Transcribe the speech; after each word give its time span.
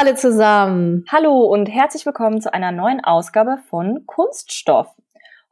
Alle 0.00 0.14
zusammen. 0.14 1.04
Hallo 1.12 1.42
und 1.42 1.66
herzlich 1.66 2.06
willkommen 2.06 2.40
zu 2.40 2.54
einer 2.54 2.72
neuen 2.72 3.04
Ausgabe 3.04 3.58
von 3.68 4.06
Kunststoff. 4.06 4.86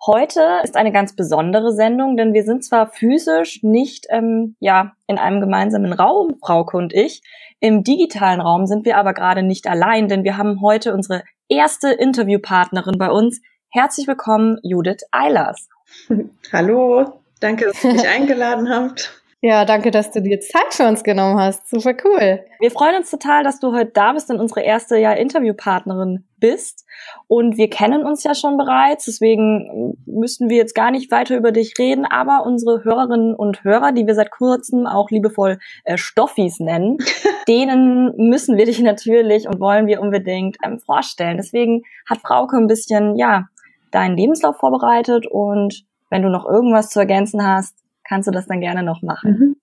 Heute 0.07 0.41
ist 0.65 0.75
eine 0.75 0.91
ganz 0.91 1.15
besondere 1.15 1.75
Sendung, 1.75 2.17
denn 2.17 2.33
wir 2.33 2.45
sind 2.45 2.65
zwar 2.65 2.87
physisch 2.87 3.63
nicht 3.63 4.07
ähm, 4.09 4.57
ja 4.59 4.93
in 5.07 5.19
einem 5.19 5.43
gemeinsamen 5.43 5.93
Raum, 5.93 6.37
Frauke 6.41 6.79
und 6.79 6.95
ich. 6.95 7.21
Im 7.61 7.85
digitalen 7.85 8.41
Raum 8.41 8.65
sind 8.65 8.87
wir 8.87 8.97
aber 8.97 9.13
gerade 9.13 9.43
nicht 9.43 9.67
allein, 9.67 10.09
denn 10.09 10.25
wir 10.25 10.39
haben 10.39 10.63
heute 10.63 10.95
unsere 10.95 11.25
erste 11.51 11.91
Interviewpartnerin 11.91 12.97
bei 12.97 13.11
uns. 13.11 13.43
Herzlich 13.69 14.09
willkommen, 14.09 14.57
Judith 14.63 15.03
Eilers. 15.11 15.69
Hallo, 16.53 17.21
danke, 17.41 17.67
dass 17.67 17.85
ihr 17.85 17.93
mich 17.93 18.09
eingeladen 18.17 18.71
habt. 18.71 19.13
Ja, 19.41 19.65
danke, 19.65 19.93
dass 19.93 20.11
du 20.11 20.21
dir 20.21 20.41
Zeit 20.41 20.75
für 20.75 20.89
uns 20.89 21.05
genommen 21.05 21.39
hast. 21.39 21.69
Super 21.69 21.95
cool. 22.05 22.41
Wir 22.59 22.71
freuen 22.73 22.97
uns 22.97 23.09
total, 23.09 23.45
dass 23.45 23.61
du 23.61 23.73
heute 23.73 23.93
da 23.93 24.13
bist 24.13 24.31
und 24.31 24.41
unsere 24.41 24.63
erste 24.63 24.99
ja 24.99 25.13
Interviewpartnerin 25.13 26.25
bist. 26.39 26.85
Und 27.29 27.57
wir 27.57 27.71
kennen 27.71 28.05
uns 28.05 28.25
ja 28.25 28.35
schon 28.35 28.57
bereits, 28.57 29.05
deswegen 29.05 29.97
müssten 30.07 30.49
wir 30.49 30.57
jetzt 30.57 30.75
gar 30.75 30.91
nicht 30.91 31.13
weiter 31.13 31.37
über 31.37 31.53
dich 31.53 31.75
reden, 31.79 32.05
aber 32.05 32.45
unsere 32.47 32.83
Hörerinnen 32.83 33.37
und 33.37 33.63
Hörer, 33.63 33.93
die 33.93 34.09
wir 34.09 34.17
seit 34.17 34.33
kurzem 34.33 34.89
auch 34.89 35.09
liebevoll 35.11 35.59
äh, 35.85 35.97
Stoffis 35.97 36.59
nennen, 36.59 36.99
denen 37.49 38.17
müssen 38.17 38.57
wir 38.57 38.65
dich 38.65 38.81
natürlich 38.81 39.47
und 39.47 39.61
wollen 39.61 39.87
wir 39.87 40.01
unbedingt 40.01 40.57
ähm, 40.65 40.81
vorstellen. 40.81 41.37
Deswegen 41.37 41.83
hat 42.11 42.19
Frauke 42.19 42.57
ein 42.57 42.67
bisschen, 42.67 43.15
ja, 43.15 43.45
deinen 43.93 44.17
Lebenslauf 44.17 44.57
vorbereitet 44.57 45.29
und 45.31 45.85
wenn 46.11 46.23
du 46.23 46.29
noch 46.29 46.45
irgendwas 46.45 46.91
zu 46.91 46.99
ergänzen 46.99 47.47
hast, 47.47 47.77
kannst 48.09 48.27
du 48.27 48.33
das 48.33 48.47
dann 48.47 48.61
gerne 48.61 48.83
noch 48.83 49.03
machen. 49.03 49.31
Mhm. 49.31 49.57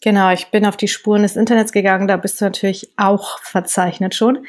Genau, 0.00 0.30
ich 0.30 0.46
bin 0.48 0.64
auf 0.64 0.76
die 0.76 0.86
Spuren 0.86 1.22
des 1.22 1.34
Internets 1.34 1.72
gegangen, 1.72 2.06
da 2.06 2.16
bist 2.16 2.40
du 2.40 2.44
natürlich 2.44 2.92
auch 2.96 3.40
verzeichnet 3.40 4.14
schon. 4.14 4.46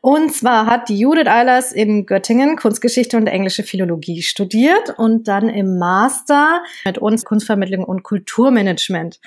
Und 0.00 0.34
zwar 0.34 0.66
hat 0.66 0.90
Judith 0.90 1.28
Eilers 1.28 1.72
in 1.72 2.04
Göttingen 2.04 2.56
Kunstgeschichte 2.56 3.16
und 3.16 3.26
englische 3.26 3.62
Philologie 3.62 4.20
studiert 4.20 4.98
und 4.98 5.28
dann 5.28 5.48
im 5.48 5.78
Master 5.78 6.62
mit 6.84 6.98
uns 6.98 7.24
Kunstvermittlung 7.24 7.84
und 7.84 8.02
Kulturmanagement. 8.02 9.20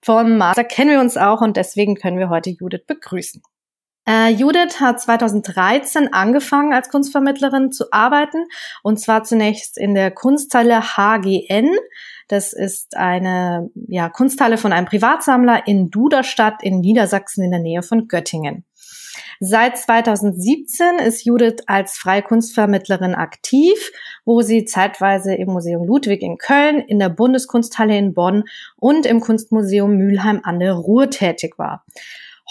Vom 0.00 0.38
Master 0.38 0.64
kennen 0.64 0.92
wir 0.92 1.00
uns 1.00 1.16
auch 1.16 1.40
und 1.42 1.56
deswegen 1.56 1.96
können 1.96 2.18
wir 2.18 2.30
heute 2.30 2.50
Judith 2.50 2.86
begrüßen. 2.86 3.42
Äh, 4.08 4.30
Judith 4.30 4.80
hat 4.80 5.00
2013 5.00 6.12
angefangen 6.12 6.72
als 6.72 6.88
Kunstvermittlerin 6.88 7.72
zu 7.72 7.86
arbeiten 7.90 8.46
und 8.84 9.00
zwar 9.00 9.24
zunächst 9.24 9.76
in 9.76 9.94
der 9.94 10.12
Kunsthalle 10.12 10.96
HGN 10.96 11.76
das 12.28 12.52
ist 12.52 12.96
eine 12.96 13.70
ja, 13.88 14.08
Kunsthalle 14.08 14.58
von 14.58 14.72
einem 14.72 14.86
Privatsammler 14.86 15.66
in 15.66 15.90
Duderstadt 15.90 16.62
in 16.62 16.80
Niedersachsen 16.80 17.44
in 17.44 17.50
der 17.50 17.60
Nähe 17.60 17.82
von 17.82 18.08
Göttingen. 18.08 18.64
Seit 19.40 19.76
2017 19.76 20.98
ist 20.98 21.24
Judith 21.24 21.62
als 21.66 21.98
Freikunstvermittlerin 21.98 23.14
aktiv, 23.14 23.92
wo 24.24 24.40
sie 24.40 24.64
zeitweise 24.64 25.34
im 25.34 25.48
Museum 25.48 25.84
Ludwig 25.84 26.22
in 26.22 26.38
Köln, 26.38 26.80
in 26.80 26.98
der 26.98 27.10
Bundeskunsthalle 27.10 27.96
in 27.96 28.14
Bonn 28.14 28.44
und 28.76 29.04
im 29.04 29.20
Kunstmuseum 29.20 29.96
Mülheim 29.96 30.40
an 30.42 30.58
der 30.58 30.72
Ruhr 30.72 31.10
tätig 31.10 31.58
war. 31.58 31.84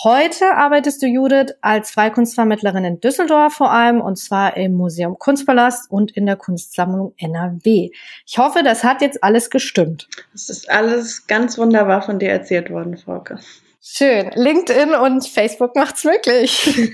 Heute 0.03 0.56
arbeitest 0.56 1.01
du, 1.01 1.07
Judith, 1.07 1.53
als 1.61 1.91
Freikunstvermittlerin 1.91 2.83
in 2.83 3.00
Düsseldorf 3.00 3.53
vor 3.53 3.72
allem, 3.72 4.01
und 4.01 4.17
zwar 4.17 4.57
im 4.57 4.73
Museum 4.73 5.17
Kunstpalast 5.17 5.89
und 5.89 6.11
in 6.11 6.25
der 6.25 6.35
Kunstsammlung 6.35 7.13
NRW. 7.17 7.91
Ich 8.25 8.38
hoffe, 8.38 8.61
das 8.61 8.83
hat 8.83 9.01
jetzt 9.01 9.23
alles 9.23 9.50
gestimmt. 9.50 10.09
Das 10.33 10.50
ist 10.50 10.69
alles 10.69 11.28
ganz 11.28 11.57
wunderbar 11.57 12.01
von 12.01 12.19
dir 12.19 12.29
erzählt 12.29 12.69
worden, 12.72 12.97
Frauke. 12.97 13.39
Schön. 13.81 14.31
LinkedIn 14.33 14.95
und 14.95 15.28
Facebook 15.28 15.75
macht's 15.75 16.03
möglich. 16.03 16.91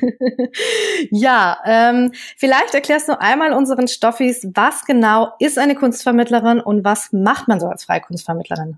ja, 1.09 1.57
ähm, 1.65 2.11
vielleicht 2.37 2.75
erklärst 2.75 3.07
du 3.07 3.19
einmal 3.19 3.53
unseren 3.53 3.87
Stoffis, 3.87 4.47
was 4.53 4.85
genau 4.85 5.31
ist 5.39 5.57
eine 5.57 5.73
Kunstvermittlerin 5.73 6.59
und 6.59 6.83
was 6.83 7.11
macht 7.13 7.47
man 7.47 7.59
so 7.59 7.67
als 7.67 7.85
Freikunstvermittlerin? 7.85 8.77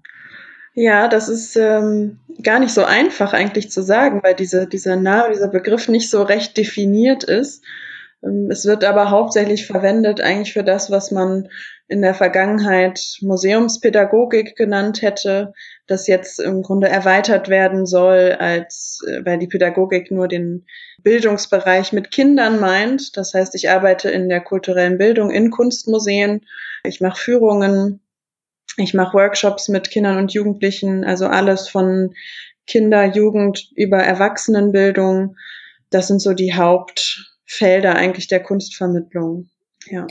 Ja, 0.75 1.07
das 1.07 1.29
ist 1.29 1.55
ähm, 1.55 2.19
gar 2.41 2.59
nicht 2.59 2.73
so 2.73 2.83
einfach 2.83 3.33
eigentlich 3.33 3.69
zu 3.69 3.83
sagen, 3.83 4.21
weil 4.23 4.33
diese, 4.33 4.67
dieser 4.67 4.95
Name, 4.95 5.31
dieser 5.31 5.49
Begriff 5.49 5.87
nicht 5.87 6.09
so 6.09 6.23
recht 6.23 6.57
definiert 6.57 7.23
ist. 7.23 7.63
Ähm, 8.23 8.49
es 8.49 8.65
wird 8.65 8.83
aber 8.83 9.11
hauptsächlich 9.11 9.67
verwendet 9.67 10.19
eigentlich 10.21 10.53
für 10.53 10.63
das, 10.63 10.89
was 10.89 11.11
man 11.11 11.47
in 11.87 12.01
der 12.01 12.15
Vergangenheit 12.15 13.17
Museumspädagogik 13.21 14.55
genannt 14.55 15.03
hätte, 15.03 15.53
das 15.85 16.07
jetzt 16.07 16.39
im 16.39 16.63
Grunde 16.63 16.87
erweitert 16.87 17.49
werden 17.49 17.85
soll, 17.85 18.35
als 18.39 19.01
äh, 19.07 19.23
weil 19.23 19.37
die 19.37 19.47
Pädagogik 19.47 20.09
nur 20.09 20.27
den 20.27 20.65
Bildungsbereich 21.03 21.93
mit 21.93 22.09
Kindern 22.09 22.59
meint. 22.59 23.15
Das 23.15 23.35
heißt, 23.35 23.53
ich 23.53 23.69
arbeite 23.69 24.09
in 24.09 24.27
der 24.27 24.41
kulturellen 24.41 24.97
Bildung 24.97 25.29
in 25.29 25.51
Kunstmuseen, 25.51 26.41
ich 26.83 26.99
mache 26.99 27.19
Führungen 27.19 27.99
ich 28.77 28.93
mache 28.93 29.17
Workshops 29.17 29.69
mit 29.69 29.89
Kindern 29.89 30.17
und 30.17 30.33
Jugendlichen, 30.33 31.03
also 31.03 31.27
alles 31.27 31.69
von 31.69 32.13
Kinder, 32.65 33.05
Jugend 33.05 33.71
über 33.75 33.97
Erwachsenenbildung. 33.97 35.35
Das 35.89 36.07
sind 36.07 36.19
so 36.19 36.33
die 36.33 36.53
Hauptfelder 36.53 37.95
eigentlich 37.95 38.27
der 38.27 38.41
Kunstvermittlung. 38.41 39.49
Ja. 39.85 40.07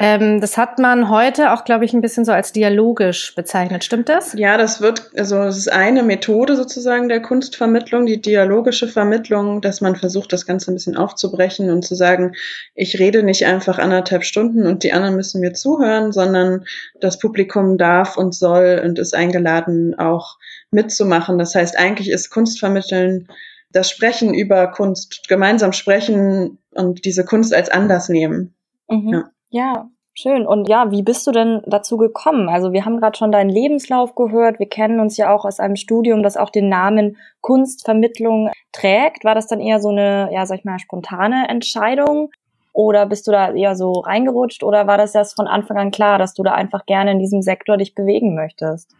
Ähm, 0.00 0.40
das 0.40 0.56
hat 0.56 0.78
man 0.78 1.10
heute 1.10 1.52
auch, 1.52 1.64
glaube 1.64 1.84
ich, 1.84 1.92
ein 1.92 2.00
bisschen 2.00 2.24
so 2.24 2.30
als 2.30 2.52
dialogisch 2.52 3.34
bezeichnet. 3.34 3.82
Stimmt 3.82 4.08
das? 4.08 4.32
Ja, 4.34 4.56
das 4.56 4.80
wird, 4.80 5.10
also 5.16 5.42
es 5.42 5.56
ist 5.56 5.72
eine 5.72 6.04
Methode 6.04 6.54
sozusagen 6.54 7.08
der 7.08 7.20
Kunstvermittlung, 7.20 8.06
die 8.06 8.20
dialogische 8.20 8.86
Vermittlung, 8.86 9.60
dass 9.60 9.80
man 9.80 9.96
versucht, 9.96 10.32
das 10.32 10.46
Ganze 10.46 10.70
ein 10.70 10.74
bisschen 10.74 10.96
aufzubrechen 10.96 11.70
und 11.70 11.84
zu 11.84 11.96
sagen, 11.96 12.34
ich 12.76 13.00
rede 13.00 13.24
nicht 13.24 13.44
einfach 13.44 13.78
anderthalb 13.78 14.22
Stunden 14.22 14.68
und 14.68 14.84
die 14.84 14.92
anderen 14.92 15.16
müssen 15.16 15.40
mir 15.40 15.52
zuhören, 15.52 16.12
sondern 16.12 16.64
das 17.00 17.18
Publikum 17.18 17.76
darf 17.76 18.16
und 18.16 18.36
soll 18.36 18.80
und 18.84 19.00
ist 19.00 19.16
eingeladen, 19.16 19.98
auch 19.98 20.38
mitzumachen. 20.70 21.38
Das 21.38 21.56
heißt, 21.56 21.76
eigentlich 21.76 22.08
ist 22.08 22.30
Kunstvermitteln 22.30 23.26
das 23.72 23.90
Sprechen 23.90 24.32
über 24.32 24.68
Kunst, 24.68 25.28
gemeinsam 25.28 25.72
sprechen 25.72 26.58
und 26.70 27.04
diese 27.04 27.24
Kunst 27.24 27.52
als 27.52 27.68
Anlass 27.68 28.08
nehmen. 28.08 28.54
Mhm. 28.88 29.08
Ja. 29.12 29.30
Ja, 29.50 29.88
schön. 30.14 30.46
Und 30.46 30.68
ja, 30.68 30.90
wie 30.90 31.02
bist 31.02 31.26
du 31.26 31.32
denn 31.32 31.62
dazu 31.66 31.96
gekommen? 31.96 32.48
Also 32.48 32.72
wir 32.72 32.84
haben 32.84 32.98
gerade 32.98 33.16
schon 33.16 33.32
deinen 33.32 33.50
Lebenslauf 33.50 34.14
gehört. 34.14 34.58
Wir 34.58 34.68
kennen 34.68 35.00
uns 35.00 35.16
ja 35.16 35.34
auch 35.34 35.44
aus 35.44 35.60
einem 35.60 35.76
Studium, 35.76 36.22
das 36.22 36.36
auch 36.36 36.50
den 36.50 36.68
Namen 36.68 37.16
Kunstvermittlung 37.40 38.50
trägt. 38.72 39.24
War 39.24 39.34
das 39.34 39.46
dann 39.46 39.60
eher 39.60 39.80
so 39.80 39.88
eine, 39.88 40.28
ja, 40.32 40.44
sag 40.44 40.58
ich 40.58 40.64
mal, 40.64 40.78
spontane 40.78 41.48
Entscheidung? 41.48 42.30
Oder 42.72 43.06
bist 43.06 43.26
du 43.26 43.32
da 43.32 43.52
eher 43.52 43.74
so 43.74 43.92
reingerutscht? 43.92 44.62
Oder 44.62 44.86
war 44.86 44.98
das 44.98 45.14
erst 45.14 45.34
von 45.34 45.48
Anfang 45.48 45.78
an 45.78 45.90
klar, 45.90 46.18
dass 46.18 46.34
du 46.34 46.42
da 46.42 46.52
einfach 46.52 46.86
gerne 46.86 47.12
in 47.12 47.18
diesem 47.18 47.42
Sektor 47.42 47.76
dich 47.76 47.94
bewegen 47.94 48.34
möchtest? 48.34 48.94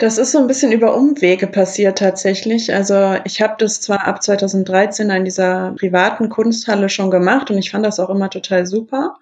Das 0.00 0.16
ist 0.16 0.32
so 0.32 0.38
ein 0.38 0.46
bisschen 0.46 0.72
über 0.72 0.96
Umwege 0.96 1.46
passiert 1.46 1.98
tatsächlich. 1.98 2.72
Also 2.72 3.16
ich 3.24 3.42
habe 3.42 3.56
das 3.58 3.82
zwar 3.82 4.06
ab 4.06 4.22
2013 4.22 5.10
in 5.10 5.26
dieser 5.26 5.74
privaten 5.78 6.30
Kunsthalle 6.30 6.88
schon 6.88 7.10
gemacht 7.10 7.50
und 7.50 7.58
ich 7.58 7.70
fand 7.70 7.84
das 7.84 8.00
auch 8.00 8.08
immer 8.08 8.30
total 8.30 8.64
super, 8.64 9.16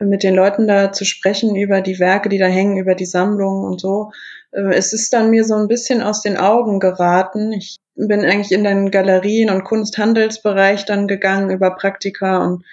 mit 0.00 0.24
den 0.24 0.34
Leuten 0.34 0.66
da 0.66 0.90
zu 0.90 1.04
sprechen 1.04 1.54
über 1.54 1.80
die 1.80 2.00
Werke, 2.00 2.28
die 2.28 2.38
da 2.38 2.46
hängen, 2.46 2.76
über 2.76 2.96
die 2.96 3.06
Sammlung 3.06 3.62
und 3.62 3.80
so. 3.80 4.10
Äh, 4.50 4.74
es 4.74 4.92
ist 4.92 5.12
dann 5.12 5.30
mir 5.30 5.44
so 5.44 5.54
ein 5.54 5.68
bisschen 5.68 6.02
aus 6.02 6.22
den 6.22 6.36
Augen 6.36 6.80
geraten. 6.80 7.52
Ich 7.52 7.76
bin 7.94 8.24
eigentlich 8.24 8.50
in 8.50 8.64
den 8.64 8.90
Galerien 8.90 9.48
und 9.50 9.62
Kunsthandelsbereich 9.62 10.86
dann 10.86 11.06
gegangen 11.06 11.50
über 11.50 11.70
Praktika 11.70 12.38
und 12.38 12.64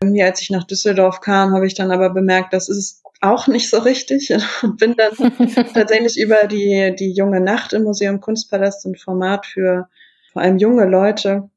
irgendwie 0.00 0.22
als 0.22 0.40
ich 0.42 0.50
nach 0.50 0.64
Düsseldorf 0.64 1.20
kam, 1.20 1.54
habe 1.54 1.66
ich 1.66 1.74
dann 1.74 1.90
aber 1.90 2.10
bemerkt, 2.10 2.52
das 2.52 2.68
ist 2.68 2.99
auch 3.20 3.46
nicht 3.46 3.68
so 3.68 3.78
richtig 3.78 4.32
und 4.62 4.78
bin 4.78 4.96
dann 4.96 5.12
tatsächlich 5.74 6.18
über 6.18 6.46
die, 6.46 6.94
die 6.98 7.12
junge 7.12 7.40
Nacht 7.40 7.72
im 7.72 7.84
Museum 7.84 8.20
Kunstpalast, 8.20 8.86
ein 8.86 8.96
Format 8.96 9.46
für 9.46 9.88
vor 10.32 10.42
allem 10.42 10.58
junge 10.58 10.86
Leute, 10.86 11.50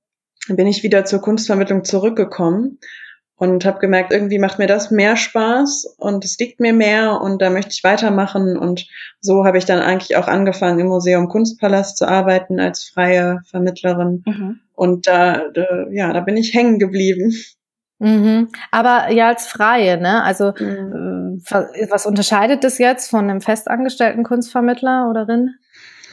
bin 0.48 0.68
ich 0.68 0.84
wieder 0.84 1.06
zur 1.06 1.22
Kunstvermittlung 1.22 1.84
zurückgekommen 1.84 2.80
und 3.36 3.66
habe 3.66 3.80
gemerkt, 3.80 4.12
irgendwie 4.12 4.40
macht 4.40 4.60
mir 4.60 4.68
das 4.68 4.92
mehr 4.92 5.16
Spaß 5.16 5.96
und 5.98 6.26
es 6.26 6.38
liegt 6.38 6.60
mir 6.60 6.74
mehr 6.74 7.22
und 7.22 7.42
da 7.42 7.50
möchte 7.50 7.72
ich 7.72 7.84
weitermachen 7.84 8.58
und 8.58 8.88
so 9.22 9.46
habe 9.46 9.58
ich 9.58 9.66
dann 9.66 9.80
eigentlich 9.80 10.18
auch 10.18 10.28
angefangen 10.28 10.80
im 10.80 10.88
Museum 10.88 11.30
Kunstpalast 11.30 11.98
zu 11.98 12.08
arbeiten 12.08 12.60
als 12.60 12.84
freie 12.84 13.42
Vermittlerin. 13.46 14.24
Mhm. 14.26 14.60
Und 14.74 15.08
da, 15.08 15.50
da 15.54 15.88
ja, 15.92 16.14
da 16.14 16.22
bin 16.22 16.36
ich 16.36 16.54
hängen 16.54 16.80
geblieben. 16.80 17.34
Mhm. 18.00 18.50
Aber 18.72 19.12
ja 19.12 19.28
als 19.28 19.48
Freie, 19.48 19.98
ne? 19.98 20.24
Also 20.24 20.54
mhm. 20.60 21.23
Was 21.90 22.06
unterscheidet 22.06 22.64
das 22.64 22.78
jetzt 22.78 23.10
von 23.10 23.30
einem 23.30 23.42
festangestellten 23.42 24.24
Kunstvermittler 24.24 25.10
oder 25.10 25.28
Rin? 25.28 25.56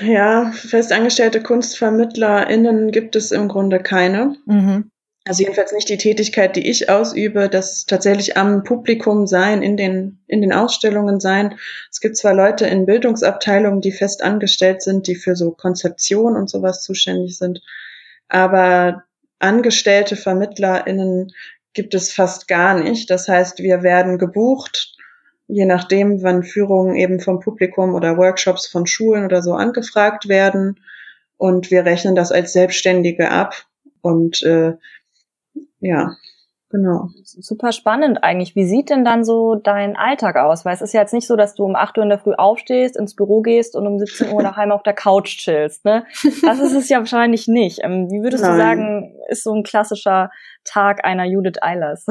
Ja, 0.00 0.50
festangestellte 0.52 1.42
KunstvermittlerInnen 1.42 2.90
gibt 2.90 3.16
es 3.16 3.32
im 3.32 3.48
Grunde 3.48 3.80
keine. 3.80 4.36
Mhm. 4.46 4.90
Also 5.26 5.42
jedenfalls 5.42 5.72
nicht 5.72 5.88
die 5.90 5.98
Tätigkeit, 5.98 6.56
die 6.56 6.68
ich 6.68 6.88
ausübe, 6.88 7.50
das 7.50 7.84
tatsächlich 7.84 8.38
am 8.38 8.64
Publikum 8.64 9.26
sein, 9.26 9.62
in 9.62 9.76
den, 9.76 10.24
in 10.26 10.40
den 10.40 10.52
Ausstellungen 10.52 11.20
sein. 11.20 11.56
Es 11.90 12.00
gibt 12.00 12.16
zwar 12.16 12.34
Leute 12.34 12.66
in 12.66 12.86
Bildungsabteilungen, 12.86 13.82
die 13.82 13.92
fest 13.92 14.22
angestellt 14.22 14.80
sind, 14.80 15.06
die 15.06 15.16
für 15.16 15.36
so 15.36 15.50
Konzeption 15.50 16.36
und 16.36 16.48
sowas 16.48 16.82
zuständig 16.82 17.36
sind, 17.36 17.60
aber 18.28 19.04
angestellte 19.38 20.16
VermittlerInnen 20.16 21.32
gibt 21.74 21.94
es 21.94 22.12
fast 22.12 22.48
gar 22.48 22.74
nicht. 22.80 23.10
Das 23.10 23.28
heißt, 23.28 23.58
wir 23.58 23.82
werden 23.82 24.18
gebucht, 24.18 24.96
je 25.50 25.66
nachdem, 25.66 26.22
wann 26.22 26.42
Führungen 26.42 26.96
eben 26.96 27.20
vom 27.20 27.40
Publikum 27.40 27.94
oder 27.94 28.16
Workshops 28.16 28.66
von 28.66 28.86
Schulen 28.86 29.24
oder 29.24 29.42
so 29.42 29.54
angefragt 29.54 30.28
werden. 30.28 30.80
Und 31.36 31.70
wir 31.70 31.84
rechnen 31.84 32.14
das 32.14 32.32
als 32.32 32.52
Selbstständige 32.52 33.30
ab. 33.30 33.54
Und 34.02 34.42
äh, 34.42 34.74
ja, 35.80 36.12
genau. 36.68 37.08
Super 37.24 37.72
spannend 37.72 38.22
eigentlich. 38.22 38.54
Wie 38.54 38.66
sieht 38.66 38.90
denn 38.90 39.04
dann 39.04 39.24
so 39.24 39.54
dein 39.54 39.96
Alltag 39.96 40.36
aus? 40.36 40.64
Weil 40.64 40.74
es 40.74 40.82
ist 40.82 40.92
ja 40.92 41.00
jetzt 41.00 41.14
nicht 41.14 41.26
so, 41.26 41.36
dass 41.36 41.54
du 41.54 41.64
um 41.64 41.74
8 41.74 41.96
Uhr 41.98 42.04
in 42.04 42.10
der 42.10 42.18
Früh 42.18 42.34
aufstehst, 42.34 42.96
ins 42.96 43.16
Büro 43.16 43.40
gehst 43.40 43.74
und 43.76 43.86
um 43.86 43.98
17 43.98 44.32
Uhr 44.32 44.42
daheim 44.42 44.70
auf 44.70 44.82
der 44.82 44.94
Couch 44.94 45.38
chillst. 45.38 45.84
Ne? 45.84 46.04
Das 46.42 46.60
ist 46.60 46.74
es 46.74 46.88
ja 46.88 46.98
wahrscheinlich 46.98 47.48
nicht. 47.48 47.80
Ähm, 47.82 48.08
wie 48.10 48.22
würdest 48.22 48.44
Nein. 48.44 48.52
du 48.52 48.58
sagen, 48.58 49.16
ist 49.28 49.44
so 49.44 49.54
ein 49.54 49.62
klassischer 49.62 50.30
Tag 50.64 51.04
einer 51.04 51.24
Judith 51.24 51.62
Eilers? 51.62 52.06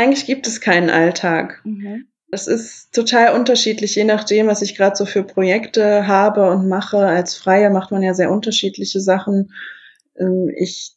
Eigentlich 0.00 0.24
gibt 0.24 0.46
es 0.46 0.62
keinen 0.62 0.88
Alltag. 0.88 1.60
Mhm. 1.64 2.06
Es 2.32 2.46
ist 2.46 2.94
total 2.94 3.34
unterschiedlich, 3.34 3.94
je 3.94 4.04
nachdem, 4.04 4.46
was 4.46 4.62
ich 4.62 4.74
gerade 4.76 4.96
so 4.96 5.04
für 5.04 5.24
Projekte 5.24 6.06
habe 6.06 6.48
und 6.50 6.68
mache. 6.68 6.98
Als 6.98 7.36
Freie 7.36 7.68
macht 7.68 7.90
man 7.90 8.02
ja 8.02 8.14
sehr 8.14 8.30
unterschiedliche 8.30 9.00
Sachen. 9.00 9.52
Ähm, 10.18 10.50
ich 10.56 10.96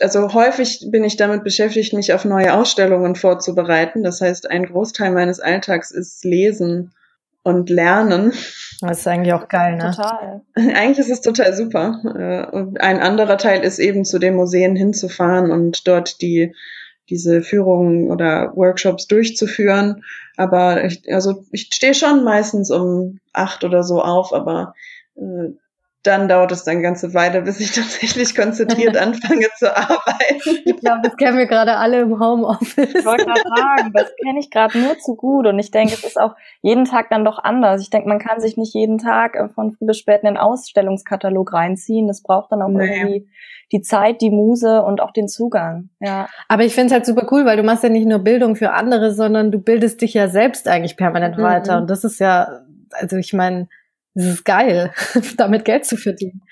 also 0.00 0.34
häufig 0.34 0.88
bin 0.90 1.04
ich 1.04 1.16
damit 1.16 1.44
beschäftigt, 1.44 1.92
mich 1.92 2.12
auf 2.12 2.24
neue 2.24 2.54
Ausstellungen 2.54 3.14
vorzubereiten. 3.14 4.02
Das 4.02 4.20
heißt, 4.20 4.50
ein 4.50 4.66
Großteil 4.66 5.12
meines 5.12 5.38
Alltags 5.38 5.92
ist 5.92 6.24
Lesen 6.24 6.90
und 7.44 7.70
Lernen. 7.70 8.32
Das 8.80 8.98
ist 8.98 9.06
eigentlich 9.06 9.34
auch 9.34 9.46
geil, 9.46 9.76
ne? 9.76 9.92
Total. 9.94 10.42
Eigentlich 10.56 10.98
ist 10.98 11.10
es 11.10 11.20
total 11.20 11.54
super. 11.54 12.00
Äh, 12.04 12.56
und 12.56 12.80
ein 12.80 12.98
anderer 12.98 13.38
Teil 13.38 13.62
ist 13.62 13.78
eben 13.78 14.04
zu 14.04 14.18
den 14.18 14.34
Museen 14.34 14.74
hinzufahren 14.74 15.52
und 15.52 15.86
dort 15.86 16.20
die 16.20 16.54
diese 17.12 17.42
Führungen 17.42 18.10
oder 18.10 18.52
Workshops 18.56 19.06
durchzuführen. 19.06 20.02
Aber 20.38 20.82
ich, 20.82 21.02
also 21.12 21.44
ich 21.52 21.68
stehe 21.70 21.92
schon 21.92 22.24
meistens 22.24 22.70
um 22.70 23.20
acht 23.34 23.64
oder 23.64 23.82
so 23.82 24.00
auf, 24.00 24.32
aber 24.32 24.74
äh, 25.16 25.50
dann 26.02 26.28
dauert 26.28 26.50
es 26.50 26.64
dann 26.64 26.74
eine 26.74 26.82
ganze 26.82 27.14
Weile, 27.14 27.42
bis 27.42 27.60
ich 27.60 27.72
tatsächlich 27.72 28.34
konzentriert 28.34 28.96
anfange 28.96 29.46
zu 29.56 29.74
arbeiten. 29.74 30.58
Ich 30.64 30.76
glaube, 30.76 31.00
das 31.02 31.16
kennen 31.16 31.38
wir 31.38 31.46
gerade 31.46 31.76
alle 31.76 32.00
im 32.00 32.18
Homeoffice. 32.18 32.94
Ich 32.94 33.04
wollte 33.04 33.24
gerade 33.24 33.40
sagen, 33.56 33.92
das 33.92 34.12
kenne 34.22 34.40
ich 34.40 34.50
gerade 34.50 34.78
nur 34.78 34.98
zu 34.98 35.14
gut. 35.14 35.46
Und 35.46 35.58
ich 35.58 35.70
denke, 35.70 35.94
es 35.94 36.04
ist 36.04 36.20
auch 36.20 36.34
jeden 36.60 36.84
Tag 36.84 37.10
dann 37.10 37.24
doch 37.24 37.38
anders. 37.38 37.82
Ich 37.82 37.90
denke, 37.90 38.08
man 38.08 38.18
kann 38.18 38.40
sich 38.40 38.56
nicht 38.56 38.74
jeden 38.74 38.98
Tag 38.98 39.36
äh, 39.36 39.48
von 39.48 39.72
früh 39.72 39.86
bis 39.86 39.98
spät 39.98 40.22
in 40.22 40.28
den 40.28 40.36
Ausstellungskatalog 40.36 41.52
reinziehen. 41.52 42.08
Das 42.08 42.22
braucht 42.22 42.50
dann 42.50 42.62
auch 42.62 42.68
nee. 42.68 42.84
irgendwie 42.84 43.28
die 43.70 43.80
Zeit, 43.80 44.20
die 44.20 44.30
Muse 44.30 44.82
und 44.82 45.00
auch 45.00 45.12
den 45.12 45.28
Zugang. 45.28 45.88
Ja. 46.00 46.28
Aber 46.48 46.64
ich 46.64 46.74
finde 46.74 46.88
es 46.88 46.92
halt 46.92 47.06
super 47.06 47.26
cool, 47.30 47.46
weil 47.46 47.56
du 47.56 47.62
machst 47.62 47.82
ja 47.82 47.88
nicht 47.88 48.06
nur 48.06 48.18
Bildung 48.18 48.56
für 48.56 48.72
andere, 48.72 49.12
sondern 49.12 49.50
du 49.50 49.58
bildest 49.58 50.02
dich 50.02 50.14
ja 50.14 50.28
selbst 50.28 50.68
eigentlich 50.68 50.96
permanent 50.96 51.38
mhm. 51.38 51.42
weiter. 51.42 51.78
Und 51.78 51.88
das 51.88 52.04
ist 52.04 52.20
ja, 52.20 52.60
also 52.90 53.16
ich 53.16 53.32
meine, 53.32 53.68
es 54.14 54.26
ist 54.26 54.44
geil, 54.44 54.92
damit 55.36 55.64
Geld 55.64 55.84
zu 55.86 55.96
verdienen. 55.96 56.42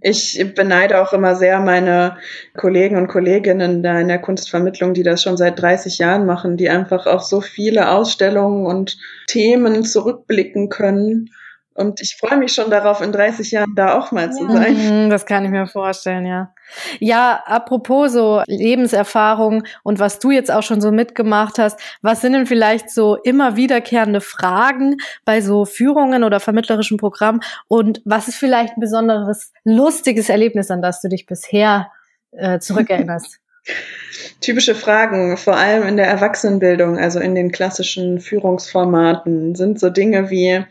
Ich 0.00 0.44
beneide 0.54 1.00
auch 1.00 1.12
immer 1.12 1.36
sehr 1.36 1.60
meine 1.60 2.18
Kollegen 2.56 2.96
und 2.96 3.06
Kolleginnen 3.06 3.82
da 3.82 4.00
in 4.00 4.08
der 4.08 4.18
Kunstvermittlung, 4.18 4.92
die 4.92 5.04
das 5.04 5.22
schon 5.22 5.36
seit 5.36 5.60
30 5.60 5.98
Jahren 5.98 6.26
machen, 6.26 6.56
die 6.56 6.68
einfach 6.68 7.06
auf 7.06 7.22
so 7.22 7.40
viele 7.40 7.90
Ausstellungen 7.90 8.66
und 8.66 8.98
Themen 9.28 9.84
zurückblicken 9.84 10.68
können 10.68 11.30
und 11.78 12.00
ich 12.00 12.16
freue 12.16 12.38
mich 12.38 12.52
schon 12.52 12.72
darauf, 12.72 13.00
in 13.00 13.12
30 13.12 13.52
Jahren 13.52 13.72
da 13.76 13.96
auch 13.96 14.10
mal 14.10 14.32
zu 14.32 14.50
sein. 14.50 15.04
Mhm, 15.04 15.10
das 15.10 15.26
kann 15.26 15.44
ich 15.44 15.50
mir 15.52 15.68
vorstellen, 15.68 16.26
ja. 16.26 16.52
Ja, 17.00 17.42
apropos 17.46 18.12
so 18.12 18.42
Lebenserfahrung 18.46 19.64
und 19.82 19.98
was 19.98 20.18
du 20.18 20.30
jetzt 20.30 20.50
auch 20.50 20.62
schon 20.62 20.80
so 20.80 20.92
mitgemacht 20.92 21.58
hast, 21.58 21.80
was 22.02 22.20
sind 22.20 22.32
denn 22.32 22.46
vielleicht 22.46 22.90
so 22.90 23.16
immer 23.16 23.56
wiederkehrende 23.56 24.20
Fragen 24.20 24.96
bei 25.24 25.40
so 25.40 25.64
Führungen 25.64 26.24
oder 26.24 26.40
vermittlerischen 26.40 26.96
Programmen 26.98 27.40
und 27.68 28.00
was 28.04 28.28
ist 28.28 28.36
vielleicht 28.36 28.76
ein 28.76 28.80
besonderes 28.80 29.52
lustiges 29.64 30.28
Erlebnis, 30.28 30.70
an 30.70 30.82
das 30.82 31.00
du 31.00 31.08
dich 31.08 31.26
bisher 31.26 31.90
äh, 32.32 32.58
zurückerinnerst? 32.58 33.38
Typische 34.40 34.74
Fragen, 34.74 35.36
vor 35.36 35.56
allem 35.56 35.86
in 35.86 35.96
der 35.96 36.06
Erwachsenenbildung, 36.06 36.96
also 36.96 37.20
in 37.20 37.34
den 37.34 37.52
klassischen 37.52 38.20
Führungsformaten, 38.20 39.54
sind 39.54 39.78
so 39.78 39.90
Dinge 39.90 40.30
wie, 40.30 40.64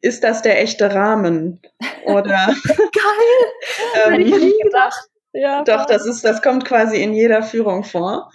ist 0.00 0.22
das 0.22 0.42
der 0.42 0.62
echte 0.62 0.94
Rahmen? 0.94 1.60
Oder 2.04 2.54
geil, 2.66 4.06
ähm, 4.06 4.12
hätte 4.12 4.22
ich 4.22 4.30
nie 4.30 4.62
gedacht. 4.62 5.08
Ja, 5.38 5.62
doch, 5.64 5.84
das 5.84 6.06
ist, 6.06 6.24
das 6.24 6.40
kommt 6.40 6.64
quasi 6.64 7.02
in 7.02 7.12
jeder 7.12 7.42
Führung 7.42 7.84
vor. 7.84 8.30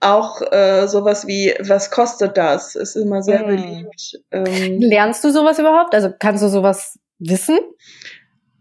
Auch 0.00 0.40
äh, 0.52 0.86
sowas 0.86 1.26
wie, 1.26 1.54
was 1.60 1.90
kostet 1.90 2.36
das? 2.36 2.74
Ist 2.74 2.96
immer 2.96 3.22
sehr 3.22 3.40
hm. 3.40 3.46
beliebt. 3.46 4.20
Ähm, 4.30 4.80
Lernst 4.80 5.22
du 5.24 5.30
sowas 5.30 5.58
überhaupt? 5.58 5.94
Also 5.94 6.10
kannst 6.18 6.42
du 6.42 6.48
sowas 6.48 6.98
wissen? 7.18 7.58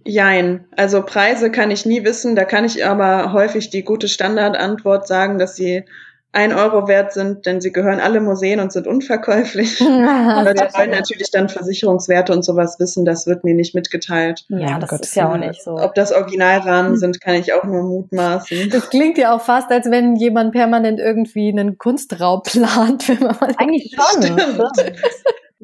Jein. 0.05 0.65
Also 0.75 1.03
Preise 1.03 1.51
kann 1.51 1.71
ich 1.71 1.85
nie 1.85 2.03
wissen. 2.03 2.35
Da 2.35 2.43
kann 2.43 2.65
ich 2.65 2.85
aber 2.85 3.31
häufig 3.31 3.69
die 3.69 3.83
gute 3.83 4.09
Standardantwort 4.09 5.07
sagen, 5.07 5.37
dass 5.37 5.55
sie 5.55 5.85
ein 6.33 6.51
Euro 6.51 6.87
wert 6.87 7.13
sind, 7.13 7.45
denn 7.45 7.61
sie 7.61 7.71
gehören 7.71 7.99
alle 7.99 8.19
Museen 8.19 8.59
und 8.59 8.71
sind 8.71 8.87
unverkäuflich. 8.87 9.79
Aber 9.81 10.53
die 10.55 10.61
wollen 10.73 10.89
natürlich 10.89 11.29
dann 11.29 11.47
Versicherungswerte 11.47 12.33
und 12.33 12.43
sowas 12.43 12.79
wissen, 12.79 13.05
das 13.05 13.27
wird 13.27 13.43
mir 13.43 13.53
nicht 13.53 13.75
mitgeteilt. 13.75 14.43
Ja, 14.49 14.79
das 14.79 14.89
Gott, 14.89 15.01
ist 15.01 15.15
ja 15.15 15.31
auch 15.31 15.37
nicht 15.37 15.61
so. 15.61 15.75
Ob 15.75 15.93
das 15.93 16.11
Originalrahmen 16.11 16.97
sind, 16.97 17.21
kann 17.21 17.35
ich 17.35 17.53
auch 17.53 17.63
nur 17.63 17.83
mutmaßen. 17.83 18.71
Das 18.71 18.89
klingt 18.89 19.19
ja 19.19 19.35
auch 19.35 19.41
fast, 19.41 19.69
als 19.69 19.91
wenn 19.91 20.15
jemand 20.15 20.53
permanent 20.53 20.99
irgendwie 20.99 21.49
einen 21.49 21.77
Kunstraub 21.77 22.43
plant, 22.51 23.07
wenn 23.07 23.19
man 23.19 23.37
mal 23.39 23.53
Eigentlich 23.57 23.95
schon. 23.95 24.37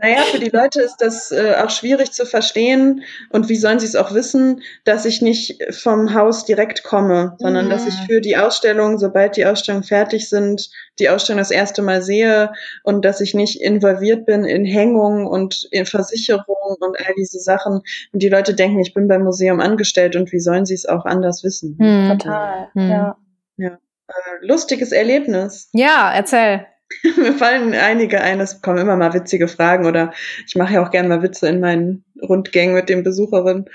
Naja, 0.02 0.22
für 0.24 0.40
die 0.40 0.50
Leute 0.50 0.82
ist 0.82 0.98
das 0.98 1.32
äh, 1.32 1.56
auch 1.56 1.70
schwierig 1.70 2.12
zu 2.12 2.26
verstehen 2.26 3.04
und 3.30 3.50
wie 3.50 3.56
sollen 3.56 3.80
sie 3.80 3.86
es 3.86 3.96
auch 3.96 4.14
wissen, 4.14 4.62
dass 4.86 5.06
ich 5.06 5.22
nicht 5.22 5.64
vom 5.74 6.14
Haus 6.14 6.46
direkt 6.46 6.84
komme, 6.84 7.36
sondern 7.40 7.66
mhm. 7.66 7.70
dass 7.70 7.88
ich 7.88 7.96
für 8.08 8.22
die 8.22 8.38
Ausstellung, 8.38 8.98
sobald 8.98 9.36
die 9.38 9.46
Ausstellungen 9.46 9.84
fertig 9.84 10.30
sind, 10.30 10.70
die 11.00 11.10
Ausstellung 11.10 11.40
das 11.40 11.52
erste 11.52 11.82
Mal 11.82 12.02
sehe 12.02 12.52
und 12.84 13.06
dass 13.06 13.22
ich 13.22 13.34
nicht 13.34 13.62
involviert 13.62 14.26
bin 14.26 14.46
in 14.46 14.66
Hängung 14.66 15.28
und 15.28 15.68
in 15.72 15.86
Versicherung 15.86 16.76
und 16.80 17.00
all 17.00 17.14
diese 17.18 17.40
Sachen. 17.40 17.82
Und 18.14 18.24
die 18.24 18.30
Leute 18.30 18.54
denken, 18.54 18.80
ich 18.80 18.94
bin 18.94 19.08
beim 19.08 19.24
Museum 19.24 19.60
angestellt 19.60 20.16
und 20.16 20.32
wie 20.32 20.40
sollen 20.40 20.66
sie 20.66 20.74
es 20.74 20.86
auch 20.86 21.06
anders 21.06 21.44
wissen? 21.44 21.78
Mhm. 21.80 22.18
Total, 22.18 22.70
mhm. 22.74 22.90
ja. 22.90 23.18
Ja. 23.58 23.78
Äh, 24.08 24.46
lustiges 24.46 24.92
Erlebnis. 24.92 25.70
Ja, 25.74 26.12
erzähl. 26.14 26.66
Mir 27.18 27.34
fallen 27.34 27.74
einige 27.74 28.22
ein, 28.22 28.40
es 28.40 28.62
kommen 28.62 28.80
immer 28.80 28.98
mal 28.98 29.14
witzige 29.14 29.48
Fragen 29.48 29.86
oder 29.86 30.12
ich 30.48 30.56
mache 30.56 30.74
ja 30.74 30.84
auch 30.84 30.92
gerne 30.92 31.10
mal 31.10 31.22
Witze 31.22 31.48
in 31.48 31.60
meinen 31.60 32.04
Rundgängen 32.22 32.76
mit 32.76 32.90
den 32.90 33.04
Besucherinnen. 33.04 33.66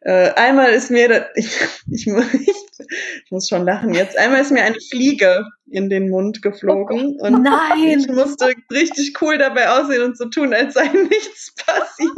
Äh, 0.00 0.30
einmal 0.34 0.70
ist 0.70 0.90
mir, 0.90 1.08
da, 1.08 1.26
ich, 1.34 1.60
ich, 1.90 2.06
ich, 2.06 3.30
muss 3.30 3.48
schon 3.48 3.64
lachen 3.64 3.94
jetzt, 3.94 4.18
einmal 4.18 4.42
ist 4.42 4.52
mir 4.52 4.62
eine 4.62 4.80
Fliege 4.90 5.46
in 5.70 5.88
den 5.88 6.10
Mund 6.10 6.42
geflogen 6.42 7.18
und 7.20 7.42
nein. 7.42 7.98
ich 7.98 8.08
musste 8.08 8.52
richtig 8.70 9.20
cool 9.22 9.38
dabei 9.38 9.70
aussehen 9.70 10.02
und 10.02 10.18
so 10.18 10.26
tun, 10.26 10.52
als 10.52 10.74
sei 10.74 10.88
nichts 10.88 11.54
passiert. 11.54 12.12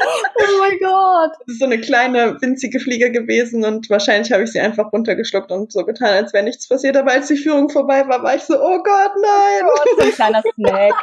oh 0.38 0.58
mein 0.58 0.78
Gott. 0.78 1.32
Das 1.46 1.54
ist 1.54 1.58
so 1.58 1.64
eine 1.66 1.80
kleine, 1.80 2.36
winzige 2.40 2.80
Fliege 2.80 3.10
gewesen 3.10 3.64
und 3.64 3.90
wahrscheinlich 3.90 4.32
habe 4.32 4.44
ich 4.44 4.52
sie 4.52 4.60
einfach 4.60 4.92
runtergeschluckt 4.92 5.50
und 5.50 5.72
so 5.72 5.84
getan, 5.84 6.08
als 6.08 6.32
wäre 6.32 6.44
nichts 6.44 6.68
passiert. 6.68 6.96
Aber 6.96 7.12
als 7.12 7.28
die 7.28 7.36
Führung 7.36 7.68
vorbei 7.68 8.06
war, 8.08 8.22
war 8.22 8.34
ich 8.34 8.42
so, 8.42 8.54
oh 8.54 8.82
Gott, 8.82 9.12
nein. 9.20 9.62
Oh 9.64 9.74
Gott, 9.76 9.88
so 9.98 10.04
ein 10.04 10.12
kleiner 10.12 10.42
Snack. 10.54 10.94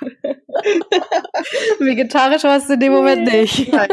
Vegetarisch 1.78 2.44
warst 2.44 2.68
du 2.68 2.74
in 2.74 2.80
dem 2.80 2.92
Moment 2.92 3.30
nicht. 3.30 3.72
Nein. 3.72 3.88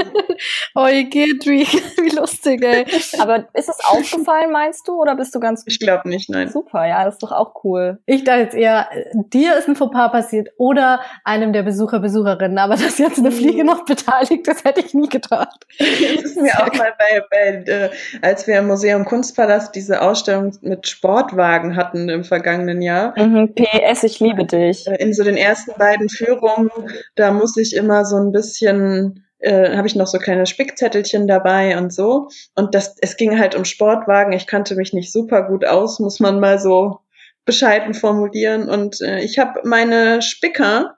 oh, 0.76 0.88
ihr 0.88 1.06
geht, 1.06 1.46
wie, 1.46 1.66
wie 1.66 2.16
lustig, 2.16 2.64
ey. 2.64 2.86
Aber 3.20 3.48
ist 3.54 3.70
es 3.70 3.80
aufgefallen, 3.86 4.52
meinst 4.52 4.88
du, 4.88 4.94
oder 5.00 5.16
bist 5.16 5.36
du 5.36 5.40
ganz... 5.40 5.64
Ich 5.68 5.80
glaube 5.80 6.10
nicht, 6.10 6.30
nein. 6.30 6.50
Super, 6.50 6.88
ja, 6.88 7.06
das 7.06 7.16
ist 7.16 7.24
doch 7.24 7.32
auch 7.32 7.64
cool. 7.64 8.00
Ich 8.06 8.24
dachte 8.24 8.42
jetzt 8.42 8.56
eher, 8.56 8.90
dir 9.14 9.58
ist 9.58 9.68
ein 9.68 9.76
Fauxpas 9.76 10.12
passiert 10.12 10.50
oder 10.58 11.02
einem 11.24 11.54
der 11.54 11.64
Besucher, 11.64 12.00
Besucherinnen, 12.00 12.58
aber 12.58 12.76
dass 12.76 12.98
jetzt 12.98 13.20
eine 13.20 13.32
Fliege 13.32 13.64
noch 13.64 13.86
beteiligt 13.86 14.47
ist, 14.48 14.66
hätte 14.66 14.82
ich 14.82 14.94
nie 14.94 15.10
gedacht. 15.10 15.66
Das 15.78 16.32
ist 16.32 16.42
mir 16.42 16.54
auch 16.56 16.74
mal 16.74 16.94
bei, 16.98 17.24
bei 17.30 17.72
äh, 17.72 17.90
als 18.22 18.48
wir 18.48 18.60
im 18.60 18.68
Museum 18.68 19.06
Kunstpalast 19.06 19.76
diese 19.76 20.02
Ausstellung 20.02 20.58
mit 20.62 20.88
Sportwagen 20.88 21.76
hatten 21.76 22.10
im 22.10 22.24
vergangenen 22.24 22.82
Jahr. 22.82 23.14
Mhm, 23.18 23.54
PS, 23.56 24.04
ich 24.04 24.20
liebe 24.20 24.46
dich. 24.46 24.88
Äh, 24.88 24.96
in 24.96 25.14
so 25.14 25.24
den 25.24 25.38
ersten 25.38 25.74
beiden 25.78 26.10
Führungen, 26.10 26.70
da 27.16 27.32
muss 27.32 27.58
ich 27.58 27.76
immer 27.76 28.06
so 28.06 28.18
ein 28.18 28.32
bisschen 28.32 29.24
äh, 29.40 29.76
habe 29.76 29.88
ich 29.88 29.96
noch 29.96 30.08
so 30.08 30.18
kleine 30.18 30.46
Spickzettelchen 30.46 31.28
dabei 31.28 31.78
und 31.78 31.94
so. 31.94 32.30
Und 32.56 32.74
das, 32.74 32.96
es 33.02 33.18
ging 33.18 33.40
halt 33.40 33.56
um 33.56 33.66
Sportwagen. 33.66 34.34
Ich 34.34 34.48
kannte 34.48 34.76
mich 34.76 34.94
nicht 34.94 35.12
super 35.12 35.44
gut 35.44 35.66
aus, 35.66 36.00
muss 36.00 36.20
man 36.20 36.40
mal 36.40 36.60
so 36.60 37.00
bescheiden 37.46 37.94
formulieren. 37.94 38.70
Und 38.70 39.02
äh, 39.02 39.20
ich 39.20 39.40
habe 39.40 39.62
meine 39.64 40.22
Spicker 40.22 40.97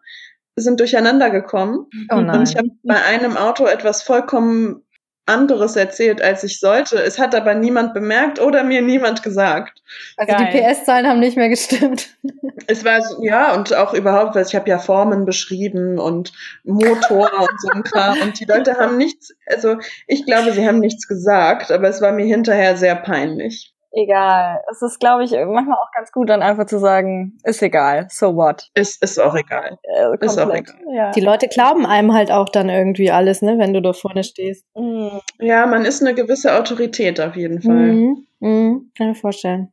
sind 0.61 0.79
durcheinander 0.79 1.29
gekommen. 1.29 1.87
Oh 2.11 2.15
und 2.15 2.49
ich 2.49 2.55
habe 2.55 2.69
bei 2.83 3.01
einem 3.03 3.37
Auto 3.37 3.65
etwas 3.65 4.01
vollkommen 4.01 4.83
anderes 5.29 5.75
erzählt, 5.75 6.21
als 6.21 6.43
ich 6.43 6.59
sollte. 6.59 6.97
Es 6.97 7.19
hat 7.19 7.35
aber 7.35 7.53
niemand 7.53 7.93
bemerkt 7.93 8.39
oder 8.39 8.63
mir 8.63 8.81
niemand 8.81 9.21
gesagt. 9.21 9.81
Also 10.17 10.35
Geil. 10.35 10.49
die 10.51 10.59
PS-Zahlen 10.59 11.07
haben 11.07 11.19
nicht 11.19 11.37
mehr 11.37 11.49
gestimmt. 11.49 12.09
Es 12.71 12.85
war 12.85 13.01
so, 13.01 13.23
ja 13.23 13.55
und 13.55 13.73
auch 13.73 13.95
überhaupt, 13.95 14.35
weil 14.35 14.45
ich 14.45 14.53
habe 14.53 14.69
ja 14.69 14.77
Formen 14.77 15.25
beschrieben 15.25 15.97
und 15.97 16.33
Motor 16.63 17.31
und 17.39 17.61
so 17.61 17.69
ein 17.69 17.81
Kram 17.81 18.21
und 18.21 18.39
die 18.39 18.45
Leute 18.45 18.75
haben 18.77 18.95
nichts, 18.95 19.33
also 19.47 19.77
ich 20.05 20.23
glaube, 20.23 20.51
sie 20.51 20.67
haben 20.67 20.79
nichts 20.79 21.07
gesagt, 21.07 21.71
aber 21.71 21.89
es 21.89 21.99
war 21.99 22.11
mir 22.11 22.27
hinterher 22.27 22.77
sehr 22.77 22.95
peinlich 22.95 23.73
egal. 23.91 24.61
Es 24.71 24.81
ist, 24.81 24.99
glaube 24.99 25.23
ich, 25.23 25.31
manchmal 25.31 25.77
auch 25.77 25.91
ganz 25.95 26.11
gut, 26.11 26.29
dann 26.29 26.41
einfach 26.41 26.65
zu 26.65 26.79
sagen, 26.79 27.37
ist 27.43 27.61
egal, 27.61 28.07
so 28.09 28.35
what. 28.35 28.69
Ist, 28.73 29.01
ist 29.03 29.19
auch 29.19 29.35
egal. 29.35 29.77
Äh, 29.83 30.25
ist 30.25 30.39
auch 30.39 30.53
egal. 30.53 30.75
Ja. 30.93 31.11
Die 31.11 31.21
Leute 31.21 31.47
glauben 31.47 31.85
einem 31.85 32.13
halt 32.13 32.31
auch 32.31 32.49
dann 32.49 32.69
irgendwie 32.69 33.11
alles, 33.11 33.41
ne, 33.41 33.57
wenn 33.57 33.73
du 33.73 33.81
da 33.81 33.93
vorne 33.93 34.23
stehst. 34.23 34.65
Mhm. 34.75 35.19
Ja, 35.39 35.65
man 35.65 35.85
ist 35.85 36.01
eine 36.01 36.13
gewisse 36.13 36.57
Autorität 36.57 37.19
auf 37.19 37.35
jeden 37.35 37.61
Fall. 37.61 37.73
Mhm. 37.73 38.27
Mhm. 38.39 38.91
Kann 38.97 39.09
ich 39.09 39.15
mir 39.15 39.21
vorstellen. 39.21 39.71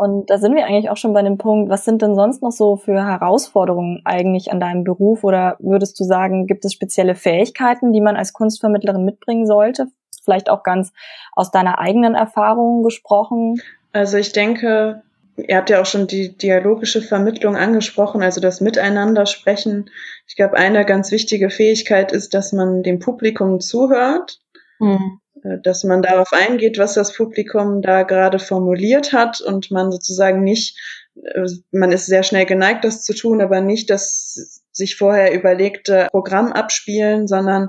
Und 0.00 0.30
da 0.30 0.38
sind 0.38 0.54
wir 0.54 0.64
eigentlich 0.64 0.90
auch 0.90 0.96
schon 0.96 1.12
bei 1.12 1.22
dem 1.22 1.38
Punkt, 1.38 1.70
was 1.70 1.84
sind 1.84 2.02
denn 2.02 2.14
sonst 2.14 2.40
noch 2.40 2.52
so 2.52 2.76
für 2.76 3.04
Herausforderungen 3.04 4.00
eigentlich 4.04 4.52
an 4.52 4.60
deinem 4.60 4.84
Beruf? 4.84 5.24
Oder 5.24 5.56
würdest 5.58 5.98
du 5.98 6.04
sagen, 6.04 6.46
gibt 6.46 6.64
es 6.64 6.72
spezielle 6.72 7.16
Fähigkeiten, 7.16 7.92
die 7.92 8.00
man 8.00 8.16
als 8.16 8.32
Kunstvermittlerin 8.32 9.04
mitbringen 9.04 9.44
sollte? 9.44 9.88
Vielleicht 10.28 10.50
auch 10.50 10.62
ganz 10.62 10.92
aus 11.32 11.50
deiner 11.50 11.78
eigenen 11.78 12.14
Erfahrung 12.14 12.82
gesprochen? 12.82 13.62
Also 13.92 14.18
ich 14.18 14.32
denke, 14.32 15.02
ihr 15.38 15.56
habt 15.56 15.70
ja 15.70 15.80
auch 15.80 15.86
schon 15.86 16.06
die 16.06 16.36
dialogische 16.36 17.00
Vermittlung 17.00 17.56
angesprochen, 17.56 18.22
also 18.22 18.42
das 18.42 18.60
Miteinander 18.60 19.24
sprechen. 19.24 19.90
Ich 20.26 20.36
glaube, 20.36 20.58
eine 20.58 20.84
ganz 20.84 21.10
wichtige 21.10 21.48
Fähigkeit 21.48 22.12
ist, 22.12 22.34
dass 22.34 22.52
man 22.52 22.82
dem 22.82 22.98
Publikum 22.98 23.60
zuhört, 23.60 24.38
mhm. 24.78 25.20
dass 25.62 25.84
man 25.84 26.02
darauf 26.02 26.30
eingeht, 26.32 26.76
was 26.76 26.92
das 26.92 27.16
Publikum 27.16 27.80
da 27.80 28.02
gerade 28.02 28.38
formuliert 28.38 29.14
hat 29.14 29.40
und 29.40 29.70
man 29.70 29.90
sozusagen 29.90 30.42
nicht, 30.42 30.76
äh, 31.14 31.46
man 31.70 31.90
ist 31.90 32.04
sehr 32.04 32.22
schnell 32.22 32.44
geneigt, 32.44 32.84
das 32.84 33.02
zu 33.02 33.14
tun, 33.14 33.40
aber 33.40 33.62
nicht 33.62 33.88
das 33.88 34.57
sich 34.78 34.96
vorher 34.96 35.34
überlegte 35.34 36.08
Programm 36.10 36.52
abspielen, 36.52 37.28
sondern 37.28 37.68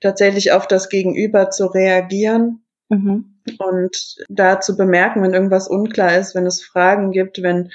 tatsächlich 0.00 0.52
auf 0.52 0.68
das 0.68 0.88
Gegenüber 0.88 1.50
zu 1.50 1.66
reagieren. 1.66 2.62
Mhm. 2.88 3.40
Und 3.58 4.16
da 4.28 4.60
zu 4.60 4.76
bemerken, 4.76 5.22
wenn 5.22 5.34
irgendwas 5.34 5.66
unklar 5.66 6.16
ist, 6.16 6.34
wenn 6.34 6.46
es 6.46 6.62
Fragen 6.62 7.10
gibt, 7.10 7.42
wenn, 7.42 7.70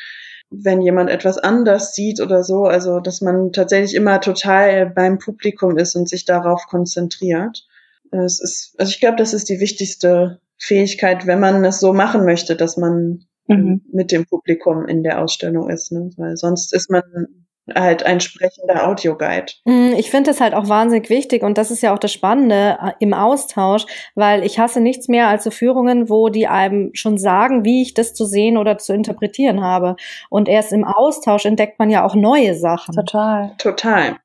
wenn 0.50 0.82
jemand 0.82 1.10
etwas 1.10 1.38
anders 1.38 1.94
sieht 1.94 2.22
oder 2.22 2.44
so, 2.44 2.66
also 2.66 3.00
dass 3.00 3.22
man 3.22 3.52
tatsächlich 3.52 3.96
immer 3.96 4.22
total 4.22 4.90
beim 4.90 5.18
Publikum 5.18 5.78
ist 5.78 5.96
und 5.96 6.08
sich 6.08 6.26
darauf 6.26 6.68
konzentriert. 6.68 7.68
Es 8.12 8.40
ist, 8.40 8.76
also 8.78 8.90
ich 8.90 9.00
glaube, 9.00 9.18
das 9.18 9.34
ist 9.34 9.50
die 9.50 9.60
wichtigste 9.60 10.40
Fähigkeit, 10.58 11.26
wenn 11.26 11.40
man 11.40 11.66
es 11.66 11.80
so 11.80 11.92
machen 11.92 12.24
möchte, 12.24 12.56
dass 12.56 12.78
man 12.78 13.26
mhm. 13.48 13.82
mit 13.92 14.12
dem 14.12 14.26
Publikum 14.26 14.86
in 14.88 15.04
der 15.04 15.22
Ausstellung 15.22 15.70
ist, 15.70 15.92
ne? 15.92 16.12
weil 16.18 16.38
sonst 16.38 16.74
ist 16.74 16.90
man 16.90 17.04
halt 17.74 18.04
ein 18.04 18.20
sprechender 18.20 18.88
Audioguide. 18.88 19.54
Mm, 19.66 19.94
ich 19.98 20.12
finde 20.12 20.30
das 20.30 20.42
halt 20.42 20.54
auch 20.54 20.70
wahnsinnig 20.70 21.10
wichtig 21.10 21.44
und 21.44 21.58
das 21.58 21.72
ist 21.72 21.82
ja 21.82 21.94
auch 21.94 22.00
das 22.00 22.14
Spannende 22.14 22.78
äh, 22.82 22.92
im 23.00 23.14
Austausch, 23.14 23.86
weil 24.14 24.44
ich 24.44 24.60
hasse 24.60 24.82
nichts 24.82 25.08
mehr 25.08 25.28
als 25.28 25.44
so 25.44 25.52
Führungen, 25.52 26.10
wo 26.10 26.30
die 26.30 26.48
einem 26.48 26.92
schon 26.94 27.18
sagen, 27.18 27.66
wie 27.66 27.82
ich 27.82 27.94
das 27.94 28.14
zu 28.14 28.26
sehen 28.26 28.58
oder 28.58 28.78
zu 28.78 28.94
interpretieren 28.94 29.62
habe. 29.62 29.96
Und 30.30 30.48
erst 30.48 30.74
im 30.74 30.84
Austausch 30.84 31.46
entdeckt 31.46 31.80
man 31.80 31.90
ja 31.90 32.06
auch 32.06 32.16
neue 32.16 32.56
Sachen. 32.56 32.94
Total. 32.94 33.52
Total. 33.58 34.18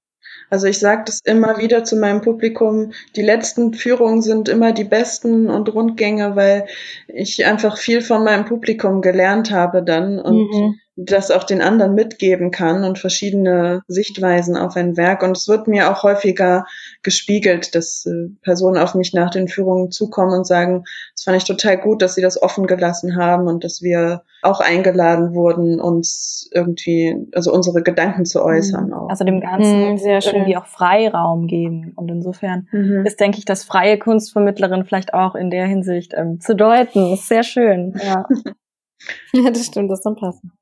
Also 0.50 0.66
ich 0.66 0.80
sage 0.80 1.04
das 1.06 1.20
immer 1.24 1.58
wieder 1.58 1.84
zu 1.84 1.96
meinem 1.96 2.22
Publikum, 2.22 2.92
die 3.14 3.22
letzten 3.22 3.72
Führungen 3.72 4.20
sind 4.20 4.48
immer 4.48 4.72
die 4.72 4.84
besten 4.84 5.48
und 5.48 5.72
Rundgänge, 5.72 6.34
weil 6.34 6.66
ich 7.06 7.46
einfach 7.46 7.78
viel 7.78 8.02
von 8.02 8.24
meinem 8.24 8.44
Publikum 8.44 9.00
gelernt 9.00 9.52
habe 9.52 9.84
dann 9.84 10.18
und 10.18 10.50
mhm 10.50 10.80
das 11.04 11.30
auch 11.30 11.44
den 11.44 11.62
anderen 11.62 11.94
mitgeben 11.94 12.50
kann 12.50 12.84
und 12.84 12.98
verschiedene 12.98 13.82
Sichtweisen 13.88 14.56
auf 14.56 14.76
ein 14.76 14.96
Werk. 14.96 15.22
Und 15.22 15.36
es 15.36 15.48
wird 15.48 15.66
mir 15.66 15.90
auch 15.90 16.02
häufiger 16.02 16.66
gespiegelt, 17.02 17.74
dass 17.74 18.04
äh, 18.06 18.28
Personen 18.42 18.76
auf 18.76 18.94
mich 18.94 19.14
nach 19.14 19.30
den 19.30 19.48
Führungen 19.48 19.90
zukommen 19.90 20.32
und 20.32 20.46
sagen, 20.46 20.84
es 21.14 21.24
fand 21.24 21.36
ich 21.36 21.44
total 21.44 21.78
gut, 21.78 22.02
dass 22.02 22.14
sie 22.14 22.22
das 22.22 22.40
offen 22.42 22.66
gelassen 22.66 23.16
haben 23.16 23.46
und 23.46 23.64
dass 23.64 23.82
wir 23.82 24.22
auch 24.42 24.60
eingeladen 24.60 25.34
wurden, 25.34 25.80
uns 25.80 26.48
irgendwie, 26.52 27.16
also 27.34 27.52
unsere 27.52 27.82
Gedanken 27.82 28.24
zu 28.24 28.42
äußern. 28.42 28.88
Mhm. 28.88 28.92
Auch. 28.92 29.08
Also 29.08 29.24
dem 29.24 29.40
Ganzen 29.40 29.92
mhm, 29.92 29.98
sehr 29.98 30.20
schön. 30.20 30.34
irgendwie 30.34 30.56
auch 30.56 30.66
Freiraum 30.66 31.46
geben. 31.46 31.92
Und 31.96 32.10
insofern 32.10 32.68
mhm. 32.72 33.06
ist, 33.06 33.20
denke 33.20 33.38
ich, 33.38 33.44
das 33.44 33.64
freie 33.64 33.98
Kunstvermittlerin 33.98 34.84
vielleicht 34.84 35.14
auch 35.14 35.34
in 35.34 35.50
der 35.50 35.66
Hinsicht 35.66 36.12
ähm, 36.16 36.40
zu 36.40 36.54
deuten. 36.54 37.12
ist 37.12 37.28
sehr 37.28 37.42
schön. 37.42 37.94
Ja. 38.02 38.26
ja, 39.32 39.50
das 39.50 39.66
stimmt, 39.66 39.90
das 39.90 40.00
ist 40.00 40.04
dann 40.04 40.16
passen. 40.16 40.52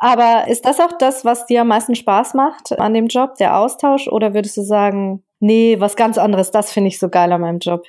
Aber 0.00 0.48
ist 0.48 0.64
das 0.64 0.80
auch 0.80 0.92
das, 0.98 1.26
was 1.26 1.46
dir 1.46 1.60
am 1.60 1.68
meisten 1.68 1.94
Spaß 1.94 2.32
macht 2.32 2.78
an 2.78 2.94
dem 2.94 3.06
Job, 3.06 3.34
der 3.36 3.58
Austausch? 3.58 4.08
Oder 4.08 4.32
würdest 4.32 4.56
du 4.56 4.62
sagen, 4.62 5.22
nee, 5.40 5.76
was 5.78 5.94
ganz 5.94 6.16
anderes, 6.16 6.50
das 6.50 6.72
finde 6.72 6.88
ich 6.88 6.98
so 6.98 7.10
geil 7.10 7.30
an 7.30 7.42
meinem 7.42 7.58
Job? 7.58 7.84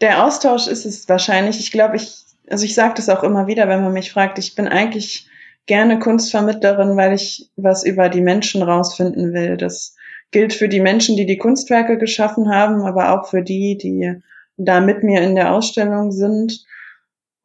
Der 0.00 0.24
Austausch 0.24 0.66
ist 0.66 0.86
es 0.86 1.06
wahrscheinlich. 1.10 1.60
Ich 1.60 1.70
glaube, 1.70 1.96
ich, 1.96 2.24
also 2.48 2.64
ich 2.64 2.74
sage 2.74 2.94
das 2.96 3.10
auch 3.10 3.22
immer 3.22 3.46
wieder, 3.46 3.68
wenn 3.68 3.82
man 3.82 3.92
mich 3.92 4.10
fragt, 4.10 4.38
ich 4.38 4.54
bin 4.54 4.66
eigentlich 4.66 5.28
gerne 5.66 5.98
Kunstvermittlerin, 5.98 6.96
weil 6.96 7.12
ich 7.12 7.50
was 7.56 7.84
über 7.84 8.08
die 8.08 8.22
Menschen 8.22 8.62
rausfinden 8.62 9.34
will. 9.34 9.58
Das 9.58 9.94
gilt 10.30 10.54
für 10.54 10.68
die 10.68 10.80
Menschen, 10.80 11.16
die 11.16 11.26
die 11.26 11.36
Kunstwerke 11.36 11.98
geschaffen 11.98 12.50
haben, 12.50 12.82
aber 12.82 13.12
auch 13.12 13.28
für 13.28 13.42
die, 13.42 13.76
die 13.76 14.16
da 14.56 14.80
mit 14.80 15.02
mir 15.02 15.20
in 15.20 15.34
der 15.34 15.52
Ausstellung 15.52 16.10
sind. 16.10 16.64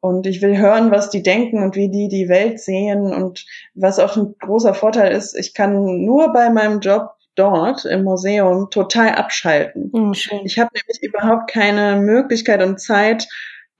Und 0.00 0.26
ich 0.26 0.42
will 0.42 0.56
hören, 0.56 0.90
was 0.90 1.10
die 1.10 1.22
denken 1.22 1.62
und 1.62 1.74
wie 1.74 1.90
die 1.90 2.08
die 2.08 2.28
Welt 2.28 2.60
sehen. 2.60 3.12
Und 3.12 3.44
was 3.74 3.98
auch 3.98 4.16
ein 4.16 4.34
großer 4.38 4.74
Vorteil 4.74 5.12
ist, 5.12 5.34
ich 5.34 5.54
kann 5.54 6.04
nur 6.04 6.32
bei 6.32 6.50
meinem 6.50 6.80
Job 6.80 7.10
dort 7.34 7.84
im 7.84 8.04
Museum 8.04 8.68
total 8.70 9.10
abschalten. 9.10 9.90
Mhm, 9.92 10.12
ich 10.44 10.58
habe 10.58 10.70
nämlich 10.74 11.02
überhaupt 11.02 11.50
keine 11.50 11.96
Möglichkeit 11.96 12.62
und 12.62 12.80
Zeit, 12.80 13.28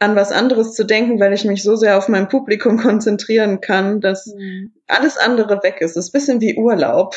an 0.00 0.14
was 0.14 0.30
anderes 0.30 0.74
zu 0.74 0.84
denken, 0.84 1.18
weil 1.18 1.32
ich 1.32 1.44
mich 1.44 1.62
so 1.62 1.74
sehr 1.74 1.98
auf 1.98 2.08
mein 2.08 2.28
Publikum 2.28 2.78
konzentrieren 2.82 3.60
kann, 3.60 4.00
dass 4.00 4.26
mhm. 4.26 4.72
alles 4.86 5.16
andere 5.18 5.62
weg 5.62 5.80
ist. 5.80 5.96
Das 5.96 6.06
ist 6.06 6.10
ein 6.10 6.18
bisschen 6.18 6.40
wie 6.40 6.56
Urlaub. 6.56 7.16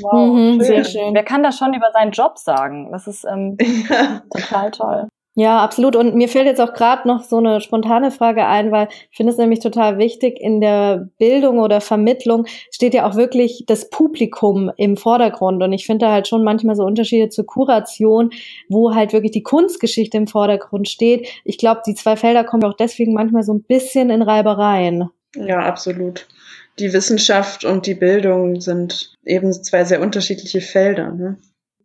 Wow, 0.00 0.34
mhm, 0.34 0.52
schön. 0.54 0.60
sehr 0.60 0.84
schön. 0.84 1.14
Wer 1.14 1.24
kann 1.24 1.42
das 1.42 1.58
schon 1.58 1.74
über 1.74 1.90
seinen 1.92 2.12
Job 2.12 2.38
sagen? 2.38 2.90
Das 2.90 3.06
ist 3.06 3.24
ähm, 3.24 3.56
ja. 3.90 4.22
total 4.34 4.70
toll. 4.70 5.08
Ja, 5.34 5.64
absolut. 5.64 5.96
Und 5.96 6.14
mir 6.14 6.28
fällt 6.28 6.44
jetzt 6.44 6.60
auch 6.60 6.74
gerade 6.74 7.08
noch 7.08 7.24
so 7.24 7.38
eine 7.38 7.62
spontane 7.62 8.10
Frage 8.10 8.46
ein, 8.46 8.70
weil 8.70 8.88
ich 9.10 9.16
finde 9.16 9.32
es 9.32 9.38
nämlich 9.38 9.60
total 9.60 9.96
wichtig, 9.96 10.38
in 10.38 10.60
der 10.60 11.08
Bildung 11.16 11.58
oder 11.58 11.80
Vermittlung 11.80 12.44
steht 12.70 12.92
ja 12.92 13.08
auch 13.08 13.16
wirklich 13.16 13.64
das 13.66 13.88
Publikum 13.88 14.70
im 14.76 14.98
Vordergrund. 14.98 15.62
Und 15.62 15.72
ich 15.72 15.86
finde 15.86 16.04
da 16.04 16.12
halt 16.12 16.28
schon 16.28 16.44
manchmal 16.44 16.76
so 16.76 16.84
Unterschiede 16.84 17.30
zur 17.30 17.46
Kuration, 17.46 18.30
wo 18.68 18.94
halt 18.94 19.14
wirklich 19.14 19.32
die 19.32 19.42
Kunstgeschichte 19.42 20.18
im 20.18 20.26
Vordergrund 20.26 20.86
steht. 20.86 21.26
Ich 21.44 21.56
glaube, 21.56 21.80
die 21.86 21.94
zwei 21.94 22.16
Felder 22.16 22.44
kommen 22.44 22.64
auch 22.64 22.76
deswegen 22.76 23.14
manchmal 23.14 23.42
so 23.42 23.54
ein 23.54 23.62
bisschen 23.62 24.10
in 24.10 24.20
Reibereien. 24.20 25.08
Ja, 25.34 25.60
absolut. 25.60 26.26
Die 26.78 26.92
Wissenschaft 26.92 27.64
und 27.64 27.86
die 27.86 27.94
Bildung 27.94 28.60
sind 28.60 29.16
eben 29.24 29.50
zwei 29.52 29.84
sehr 29.84 30.02
unterschiedliche 30.02 30.60
Felder. 30.60 31.12
Ne? 31.12 31.38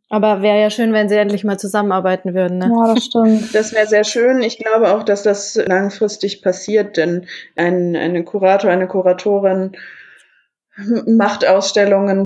Aber 0.10 0.42
wäre 0.42 0.62
ja 0.62 0.70
schön, 0.70 0.94
wenn 0.94 1.10
sie 1.10 1.18
endlich 1.18 1.44
mal 1.44 1.60
zusammenarbeiten 1.60 2.34
würden. 2.34 2.60
Ne? 2.60 2.72
Ja, 2.74 2.94
das 2.94 3.06
stimmt. 3.06 3.50
Das 3.54 3.74
wäre 3.74 3.88
sehr 3.88 4.06
schön. 4.06 4.42
Ich 4.42 4.58
glaube 4.58 4.96
auch, 4.96 5.04
dass 5.04 5.24
das 5.24 5.56
langfristig 5.56 6.42
passiert, 6.42 6.96
denn 6.96 7.28
ein, 7.56 7.96
eine 7.96 8.24
Kurator, 8.24 8.72
eine 8.72 8.88
Kuratorin 8.88 9.76
macht 11.06 11.46
Ausstellungen 11.46 12.24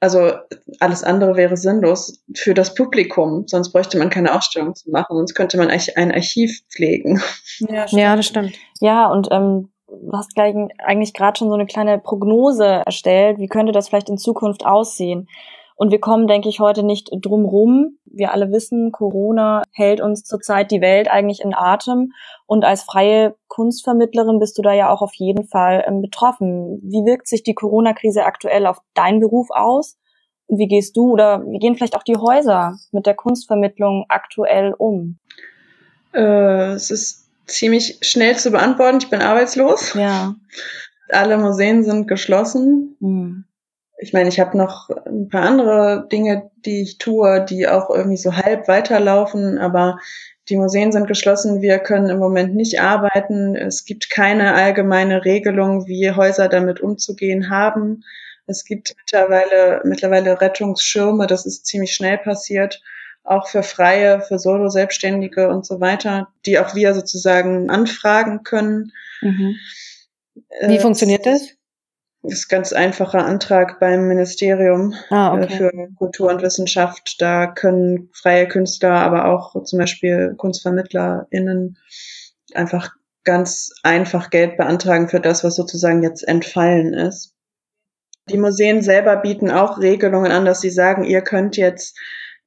also 0.00 0.32
alles 0.80 1.04
andere 1.04 1.36
wäre 1.36 1.58
sinnlos 1.58 2.24
für 2.34 2.54
das 2.54 2.74
Publikum, 2.74 3.46
sonst 3.46 3.70
bräuchte 3.70 3.98
man 3.98 4.08
keine 4.08 4.34
Ausstellung 4.34 4.74
zu 4.74 4.90
machen, 4.90 5.16
sonst 5.16 5.34
könnte 5.34 5.58
man 5.58 5.68
eigentlich 5.68 5.96
ein 5.98 6.10
Archiv 6.10 6.62
pflegen. 6.70 7.22
Ja, 7.60 7.84
ja 7.88 8.16
das 8.16 8.26
stimmt. 8.26 8.54
Ja, 8.80 9.08
und 9.08 9.28
ähm, 9.30 9.70
du 9.88 10.12
hast 10.14 10.34
gleich 10.34 10.54
eigentlich 10.78 11.12
gerade 11.12 11.38
schon 11.38 11.48
so 11.48 11.54
eine 11.54 11.66
kleine 11.66 11.98
Prognose 11.98 12.64
erstellt. 12.64 13.38
Wie 13.38 13.48
könnte 13.48 13.72
das 13.72 13.88
vielleicht 13.88 14.08
in 14.08 14.16
Zukunft 14.16 14.64
aussehen? 14.64 15.28
Und 15.80 15.90
wir 15.90 15.98
kommen, 15.98 16.26
denke 16.26 16.50
ich, 16.50 16.60
heute 16.60 16.82
nicht 16.82 17.08
drum 17.22 17.46
rum. 17.46 17.96
Wir 18.04 18.32
alle 18.32 18.52
wissen, 18.52 18.92
Corona 18.92 19.62
hält 19.72 20.02
uns 20.02 20.24
zurzeit 20.24 20.70
die 20.70 20.82
Welt 20.82 21.10
eigentlich 21.10 21.40
in 21.40 21.54
Atem. 21.54 22.12
Und 22.44 22.66
als 22.66 22.82
freie 22.82 23.34
Kunstvermittlerin 23.48 24.38
bist 24.38 24.58
du 24.58 24.62
da 24.62 24.74
ja 24.74 24.90
auch 24.90 25.00
auf 25.00 25.14
jeden 25.14 25.46
Fall 25.46 25.82
ähm, 25.88 26.02
betroffen. 26.02 26.82
Wie 26.82 27.06
wirkt 27.06 27.28
sich 27.28 27.44
die 27.44 27.54
Corona-Krise 27.54 28.26
aktuell 28.26 28.66
auf 28.66 28.76
deinen 28.92 29.20
Beruf 29.20 29.48
aus? 29.48 29.96
Und 30.48 30.58
wie 30.58 30.68
gehst 30.68 30.98
du 30.98 31.12
oder 31.12 31.42
wie 31.46 31.58
gehen 31.58 31.76
vielleicht 31.76 31.96
auch 31.96 32.02
die 32.02 32.18
Häuser 32.18 32.76
mit 32.92 33.06
der 33.06 33.14
Kunstvermittlung 33.14 34.04
aktuell 34.10 34.74
um? 34.76 35.18
Äh, 36.12 36.72
es 36.72 36.90
ist 36.90 37.26
ziemlich 37.46 37.96
schnell 38.02 38.36
zu 38.36 38.50
beantworten. 38.50 38.98
Ich 39.00 39.08
bin 39.08 39.22
arbeitslos. 39.22 39.94
Ja. 39.94 40.34
Alle 41.08 41.38
Museen 41.38 41.84
sind 41.84 42.06
geschlossen. 42.06 42.98
Hm 43.00 43.46
ich 44.00 44.12
meine, 44.14 44.28
ich 44.30 44.40
habe 44.40 44.56
noch 44.56 44.88
ein 45.06 45.28
paar 45.28 45.42
andere 45.42 46.08
Dinge, 46.10 46.50
die 46.64 46.82
ich 46.82 46.98
tue, 46.98 47.44
die 47.44 47.68
auch 47.68 47.90
irgendwie 47.90 48.16
so 48.16 48.34
halb 48.34 48.66
weiterlaufen, 48.66 49.58
aber 49.58 49.98
die 50.48 50.56
Museen 50.56 50.90
sind 50.90 51.06
geschlossen, 51.06 51.60
wir 51.60 51.78
können 51.78 52.08
im 52.08 52.18
Moment 52.18 52.56
nicht 52.56 52.80
arbeiten. 52.80 53.54
Es 53.54 53.84
gibt 53.84 54.08
keine 54.10 54.54
allgemeine 54.54 55.24
Regelung, 55.24 55.86
wie 55.86 56.10
Häuser 56.10 56.48
damit 56.48 56.80
umzugehen 56.80 57.50
haben. 57.50 58.02
Es 58.46 58.64
gibt 58.64 58.94
mittlerweile, 58.96 59.82
mittlerweile 59.84 60.40
Rettungsschirme, 60.40 61.26
das 61.26 61.44
ist 61.44 61.66
ziemlich 61.66 61.94
schnell 61.94 62.18
passiert, 62.18 62.82
auch 63.22 63.48
für 63.48 63.62
Freie, 63.62 64.22
für 64.22 64.38
Solo-Selbstständige 64.38 65.48
und 65.50 65.66
so 65.66 65.80
weiter, 65.80 66.28
die 66.46 66.58
auch 66.58 66.74
wir 66.74 66.94
sozusagen 66.94 67.68
anfragen 67.68 68.44
können. 68.44 68.92
Mhm. 69.20 69.56
Wie 70.66 70.76
äh, 70.76 70.80
funktioniert 70.80 71.26
das? 71.26 71.59
Das 72.22 72.34
ist 72.34 72.48
ganz 72.48 72.72
einfacher 72.72 73.24
Antrag 73.24 73.80
beim 73.80 74.06
Ministerium 74.06 74.94
ah, 75.08 75.38
äh, 75.38 75.44
okay. 75.44 75.56
für 75.56 75.88
Kultur 75.96 76.28
und 76.30 76.42
Wissenschaft. 76.42 77.16
Da 77.18 77.46
können 77.46 78.10
freie 78.12 78.46
Künstler, 78.46 78.92
aber 78.92 79.26
auch 79.26 79.64
zum 79.64 79.78
Beispiel 79.78 80.34
KunstvermittlerInnen 80.36 81.78
einfach 82.52 82.94
ganz 83.24 83.72
einfach 83.82 84.30
Geld 84.30 84.56
beantragen 84.56 85.08
für 85.08 85.20
das, 85.20 85.44
was 85.44 85.56
sozusagen 85.56 86.02
jetzt 86.02 86.26
entfallen 86.26 86.92
ist. 86.92 87.34
Die 88.28 88.38
Museen 88.38 88.82
selber 88.82 89.16
bieten 89.16 89.50
auch 89.50 89.78
Regelungen 89.78 90.30
an, 90.30 90.44
dass 90.44 90.60
sie 90.60 90.70
sagen, 90.70 91.04
ihr 91.04 91.22
könnt 91.22 91.56
jetzt 91.56 91.98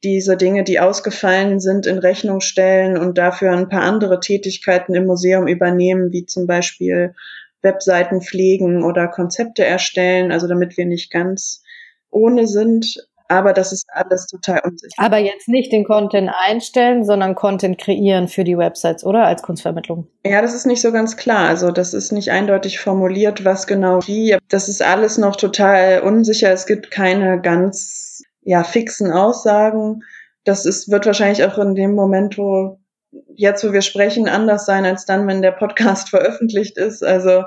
diese 0.04 0.38
Dinge, 0.38 0.64
die 0.64 0.80
ausgefallen 0.80 1.60
sind, 1.60 1.88
in 1.88 1.98
Rechnung 1.98 2.42
stellen 2.42 2.98
und 2.98 3.18
dafür 3.18 3.52
ein 3.52 3.70
paar 3.70 3.82
andere 3.82 4.20
Tätigkeiten 4.20 4.94
im 4.96 5.06
Museum 5.06 5.48
übernehmen, 5.48 6.12
wie 6.12 6.26
zum 6.26 6.46
Beispiel 6.46 7.16
Webseiten 7.64 8.22
pflegen 8.22 8.84
oder 8.84 9.08
Konzepte 9.08 9.66
erstellen, 9.66 10.32
also 10.32 10.48
damit 10.48 10.78
wir 10.78 10.86
nicht 10.86 11.12
ganz 11.12 11.64
ohne 12.12 12.48
sind. 12.48 13.08
Aber 13.30 13.54
das 13.54 13.72
ist 13.72 13.86
alles 13.90 14.28
total 14.28 14.62
unsicher. 14.64 14.94
Aber 14.98 15.18
jetzt 15.18 15.48
nicht 15.48 15.72
den 15.72 15.86
Content 15.86 16.30
einstellen, 16.46 17.04
sondern 17.04 17.36
Content 17.36 17.80
kreieren 17.80 18.28
für 18.28 18.44
die 18.44 18.58
Websites, 18.58 19.04
oder? 19.04 19.26
Als 19.26 19.42
Kunstvermittlung. 19.42 20.08
Ja, 20.26 20.42
das 20.42 20.54
ist 20.54 20.68
nicht 20.68 20.82
so 20.82 20.92
ganz 20.92 21.18
klar. 21.18 21.48
Also 21.48 21.72
das 21.72 21.94
ist 21.94 22.12
nicht 22.12 22.30
eindeutig 22.30 22.80
formuliert, 22.80 23.44
was 23.46 23.66
genau 23.66 24.00
wie. 24.06 24.38
Das 24.50 24.68
ist 24.68 24.84
alles 24.84 25.18
noch 25.18 25.36
total 25.36 26.02
unsicher. 26.02 26.52
Es 26.52 26.68
gibt 26.68 26.92
keine 26.92 27.42
ganz 27.42 28.22
ja, 28.44 28.64
fixen 28.64 29.12
Aussagen. 29.12 30.04
Das 30.44 30.66
ist, 30.66 30.92
wird 30.92 31.06
wahrscheinlich 31.06 31.44
auch 31.46 31.58
in 31.58 31.76
dem 31.76 31.96
Moment, 31.96 32.38
wo 32.38 32.78
jetzt, 33.36 33.64
wo 33.64 33.72
wir 33.72 33.82
sprechen, 33.82 34.28
anders 34.28 34.66
sein 34.66 34.86
als 34.86 35.06
dann, 35.06 35.28
wenn 35.28 35.42
der 35.42 35.52
Podcast 35.52 36.10
veröffentlicht 36.12 36.78
ist. 36.78 37.04
Also 37.04 37.44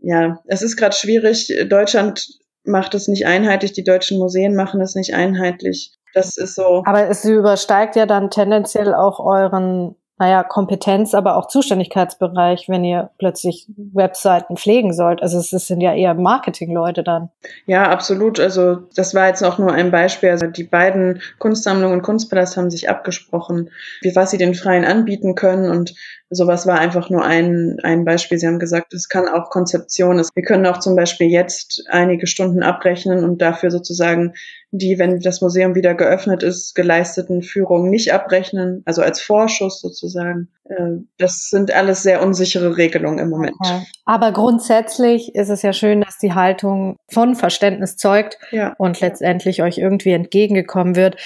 ja, 0.00 0.38
es 0.46 0.62
ist 0.62 0.76
gerade 0.76 0.96
schwierig. 0.96 1.52
Deutschland 1.68 2.28
macht 2.64 2.94
es 2.94 3.08
nicht 3.08 3.26
einheitlich, 3.26 3.72
die 3.72 3.84
deutschen 3.84 4.18
Museen 4.18 4.54
machen 4.54 4.80
es 4.80 4.94
nicht 4.94 5.14
einheitlich. 5.14 5.92
Das 6.12 6.36
ist 6.36 6.56
so. 6.56 6.82
Aber 6.86 7.08
es 7.08 7.24
übersteigt 7.24 7.96
ja 7.96 8.06
dann 8.06 8.30
tendenziell 8.30 8.94
auch 8.94 9.20
euren 9.20 9.94
naja, 10.20 10.42
Kompetenz, 10.44 11.14
aber 11.14 11.36
auch 11.36 11.48
Zuständigkeitsbereich, 11.48 12.68
wenn 12.68 12.84
ihr 12.84 13.08
plötzlich 13.16 13.66
Webseiten 13.76 14.58
pflegen 14.58 14.92
sollt. 14.92 15.22
Also 15.22 15.38
es 15.38 15.48
sind 15.48 15.80
ja 15.80 15.94
eher 15.94 16.12
Marketingleute 16.12 17.02
dann. 17.02 17.30
Ja, 17.64 17.88
absolut. 17.88 18.38
Also 18.38 18.82
das 18.94 19.14
war 19.14 19.28
jetzt 19.28 19.42
auch 19.42 19.56
nur 19.56 19.72
ein 19.72 19.90
Beispiel. 19.90 20.28
Also 20.28 20.46
die 20.46 20.64
beiden 20.64 21.22
Kunstsammlungen 21.38 21.96
und 21.96 22.02
Kunstpalast 22.02 22.58
haben 22.58 22.70
sich 22.70 22.90
abgesprochen, 22.90 23.70
wie 24.02 24.14
was 24.14 24.30
sie 24.30 24.36
den 24.36 24.54
Freien 24.54 24.84
anbieten 24.84 25.34
können 25.34 25.70
und 25.70 25.94
sowas 26.30 26.66
war 26.66 26.78
einfach 26.78 27.10
nur 27.10 27.24
ein, 27.24 27.78
ein 27.82 28.04
Beispiel. 28.04 28.38
Sie 28.38 28.46
haben 28.46 28.60
gesagt, 28.60 28.94
es 28.94 29.08
kann 29.08 29.28
auch 29.28 29.50
Konzeption. 29.50 30.22
Wir 30.34 30.44
können 30.44 30.66
auch 30.66 30.78
zum 30.78 30.94
Beispiel 30.94 31.26
jetzt 31.26 31.82
einige 31.88 32.28
Stunden 32.28 32.62
abrechnen 32.62 33.24
und 33.24 33.42
dafür 33.42 33.70
sozusagen 33.70 34.34
die, 34.72 35.00
wenn 35.00 35.18
das 35.18 35.40
Museum 35.40 35.74
wieder 35.74 35.94
geöffnet 35.94 36.44
ist, 36.44 36.76
geleisteten 36.76 37.42
Führungen 37.42 37.90
nicht 37.90 38.12
abrechnen, 38.12 38.82
also 38.86 39.02
als 39.02 39.20
Vorschuss 39.20 39.80
sozusagen. 39.80 40.48
Ähm, 40.70 41.08
das 41.18 41.50
sind 41.50 41.72
alles 41.74 42.04
sehr 42.04 42.22
unsichere 42.22 42.76
Regelungen 42.76 43.18
im 43.18 43.30
Moment. 43.30 43.56
Okay. 43.58 43.82
Aber 44.04 44.30
grundsätzlich 44.30 45.34
ist 45.34 45.48
es 45.48 45.62
ja 45.62 45.72
schön, 45.72 46.02
dass 46.02 46.18
die 46.18 46.34
Haltung 46.34 46.96
von 47.08 47.34
Verständnis 47.34 47.96
zeugt 47.96 48.38
ja. 48.52 48.74
und 48.78 49.00
letztendlich 49.00 49.62
euch 49.62 49.78
irgendwie 49.78 50.12
entgegengekommen 50.12 50.94
wird. 50.94 51.16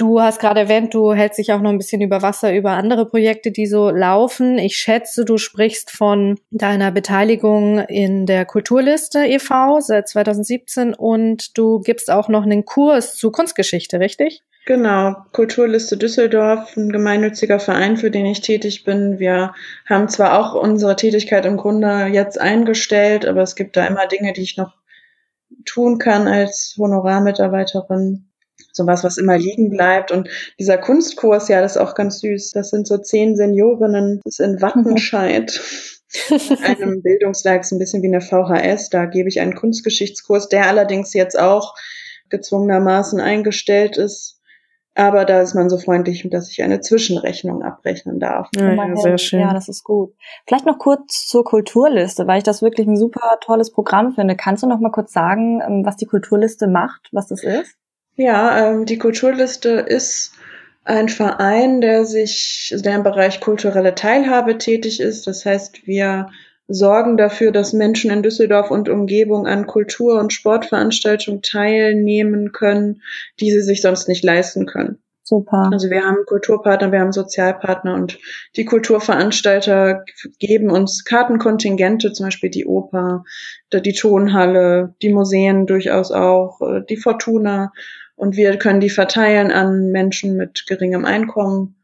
Du 0.00 0.18
hast 0.18 0.40
gerade 0.40 0.60
erwähnt, 0.60 0.94
du 0.94 1.12
hältst 1.12 1.38
dich 1.38 1.52
auch 1.52 1.60
noch 1.60 1.68
ein 1.68 1.76
bisschen 1.76 2.00
über 2.00 2.22
Wasser 2.22 2.54
über 2.54 2.70
andere 2.70 3.04
Projekte, 3.04 3.50
die 3.50 3.66
so 3.66 3.90
laufen. 3.90 4.56
Ich 4.56 4.76
schätze, 4.76 5.26
du 5.26 5.36
sprichst 5.36 5.90
von 5.90 6.38
deiner 6.50 6.90
Beteiligung 6.90 7.80
in 7.80 8.24
der 8.24 8.46
Kulturliste 8.46 9.26
e.V. 9.26 9.80
seit 9.80 10.08
2017 10.08 10.94
und 10.94 11.58
du 11.58 11.80
gibst 11.80 12.10
auch 12.10 12.30
noch 12.30 12.44
einen 12.44 12.64
Kurs 12.64 13.16
zu 13.16 13.30
Kunstgeschichte, 13.30 14.00
richtig? 14.00 14.42
Genau, 14.64 15.16
Kulturliste 15.32 15.98
Düsseldorf, 15.98 16.74
ein 16.78 16.88
gemeinnütziger 16.88 17.60
Verein, 17.60 17.98
für 17.98 18.10
den 18.10 18.24
ich 18.24 18.40
tätig 18.40 18.84
bin. 18.84 19.18
Wir 19.18 19.52
haben 19.84 20.08
zwar 20.08 20.40
auch 20.40 20.54
unsere 20.54 20.96
Tätigkeit 20.96 21.44
im 21.44 21.58
Grunde 21.58 22.06
jetzt 22.06 22.40
eingestellt, 22.40 23.26
aber 23.26 23.42
es 23.42 23.54
gibt 23.54 23.76
da 23.76 23.86
immer 23.86 24.06
Dinge, 24.06 24.32
die 24.32 24.42
ich 24.42 24.56
noch 24.56 24.72
tun 25.66 25.98
kann 25.98 26.26
als 26.26 26.74
Honorarmitarbeiterin 26.78 28.29
sowas, 28.72 29.04
was 29.04 29.18
immer 29.18 29.38
liegen 29.38 29.70
bleibt. 29.70 30.10
Und 30.10 30.28
dieser 30.58 30.78
Kunstkurs, 30.78 31.48
ja, 31.48 31.60
das 31.60 31.76
ist 31.76 31.82
auch 31.82 31.94
ganz 31.94 32.20
süß. 32.20 32.52
Das 32.52 32.70
sind 32.70 32.86
so 32.86 32.98
zehn 32.98 33.36
Seniorinnen, 33.36 34.20
das 34.24 34.38
ist 34.38 34.46
in 34.46 34.60
Wattenscheid. 34.60 35.60
einem 36.64 37.02
Bildungswerk, 37.02 37.64
so 37.64 37.76
ein 37.76 37.78
bisschen 37.78 38.02
wie 38.02 38.08
eine 38.08 38.20
VHS. 38.20 38.90
Da 38.90 39.06
gebe 39.06 39.28
ich 39.28 39.40
einen 39.40 39.54
Kunstgeschichtskurs, 39.54 40.48
der 40.48 40.66
allerdings 40.66 41.14
jetzt 41.14 41.38
auch 41.38 41.74
gezwungenermaßen 42.30 43.20
eingestellt 43.20 43.96
ist. 43.96 44.40
Aber 44.94 45.24
da 45.24 45.40
ist 45.40 45.54
man 45.54 45.70
so 45.70 45.78
freundlich, 45.78 46.26
dass 46.30 46.50
ich 46.50 46.62
eine 46.62 46.80
Zwischenrechnung 46.80 47.62
abrechnen 47.62 48.18
darf. 48.18 48.48
Ja, 48.56 48.72
ja, 48.74 48.96
sehr 48.96 49.18
schön. 49.18 49.40
Ja, 49.40 49.54
das 49.54 49.68
ist 49.68 49.84
gut. 49.84 50.14
Vielleicht 50.46 50.66
noch 50.66 50.78
kurz 50.78 51.26
zur 51.26 51.44
Kulturliste, 51.44 52.26
weil 52.26 52.38
ich 52.38 52.44
das 52.44 52.60
wirklich 52.60 52.88
ein 52.88 52.96
super 52.96 53.38
tolles 53.40 53.70
Programm 53.70 54.12
finde. 54.12 54.34
Kannst 54.34 54.64
du 54.64 54.66
noch 54.66 54.80
mal 54.80 54.90
kurz 54.90 55.12
sagen, 55.12 55.62
ähm, 55.64 55.86
was 55.86 55.96
die 55.96 56.06
Kulturliste 56.06 56.66
macht, 56.66 57.08
was 57.12 57.28
das 57.28 57.44
ist? 57.44 57.76
Ja, 58.20 58.72
ähm, 58.72 58.84
die 58.84 58.98
Kulturliste 58.98 59.70
ist 59.70 60.32
ein 60.84 61.08
Verein, 61.08 61.80
der 61.80 62.04
sich, 62.04 62.74
der 62.84 62.96
im 62.96 63.02
Bereich 63.02 63.40
kulturelle 63.40 63.94
Teilhabe 63.94 64.58
tätig 64.58 65.00
ist. 65.00 65.26
Das 65.26 65.46
heißt, 65.46 65.86
wir 65.86 66.28
sorgen 66.68 67.16
dafür, 67.16 67.50
dass 67.50 67.72
Menschen 67.72 68.10
in 68.10 68.22
Düsseldorf 68.22 68.70
und 68.70 68.90
Umgebung 68.90 69.46
an 69.46 69.66
Kultur- 69.66 70.20
und 70.20 70.34
Sportveranstaltungen 70.34 71.40
teilnehmen 71.40 72.52
können, 72.52 73.00
die 73.40 73.50
sie 73.52 73.62
sich 73.62 73.80
sonst 73.80 74.06
nicht 74.06 74.22
leisten 74.22 74.66
können. 74.66 74.98
Super. 75.22 75.70
Also 75.72 75.88
wir 75.88 76.02
haben 76.02 76.26
Kulturpartner, 76.26 76.92
wir 76.92 77.00
haben 77.00 77.12
Sozialpartner 77.12 77.94
und 77.94 78.18
die 78.56 78.64
Kulturveranstalter 78.66 80.04
geben 80.40 80.70
uns 80.70 81.04
Kartenkontingente, 81.04 82.12
zum 82.12 82.26
Beispiel 82.26 82.50
die 82.50 82.66
Oper, 82.66 83.24
die 83.72 83.92
Tonhalle, 83.92 84.94
die 85.00 85.12
Museen 85.12 85.66
durchaus 85.66 86.10
auch, 86.10 86.60
äh, 86.60 86.82
die 86.86 86.96
Fortuna 86.96 87.72
und 88.20 88.36
wir 88.36 88.58
können 88.58 88.80
die 88.80 88.90
verteilen 88.90 89.50
an 89.50 89.92
Menschen 89.92 90.36
mit 90.36 90.66
geringem 90.66 91.06
Einkommen. 91.06 91.76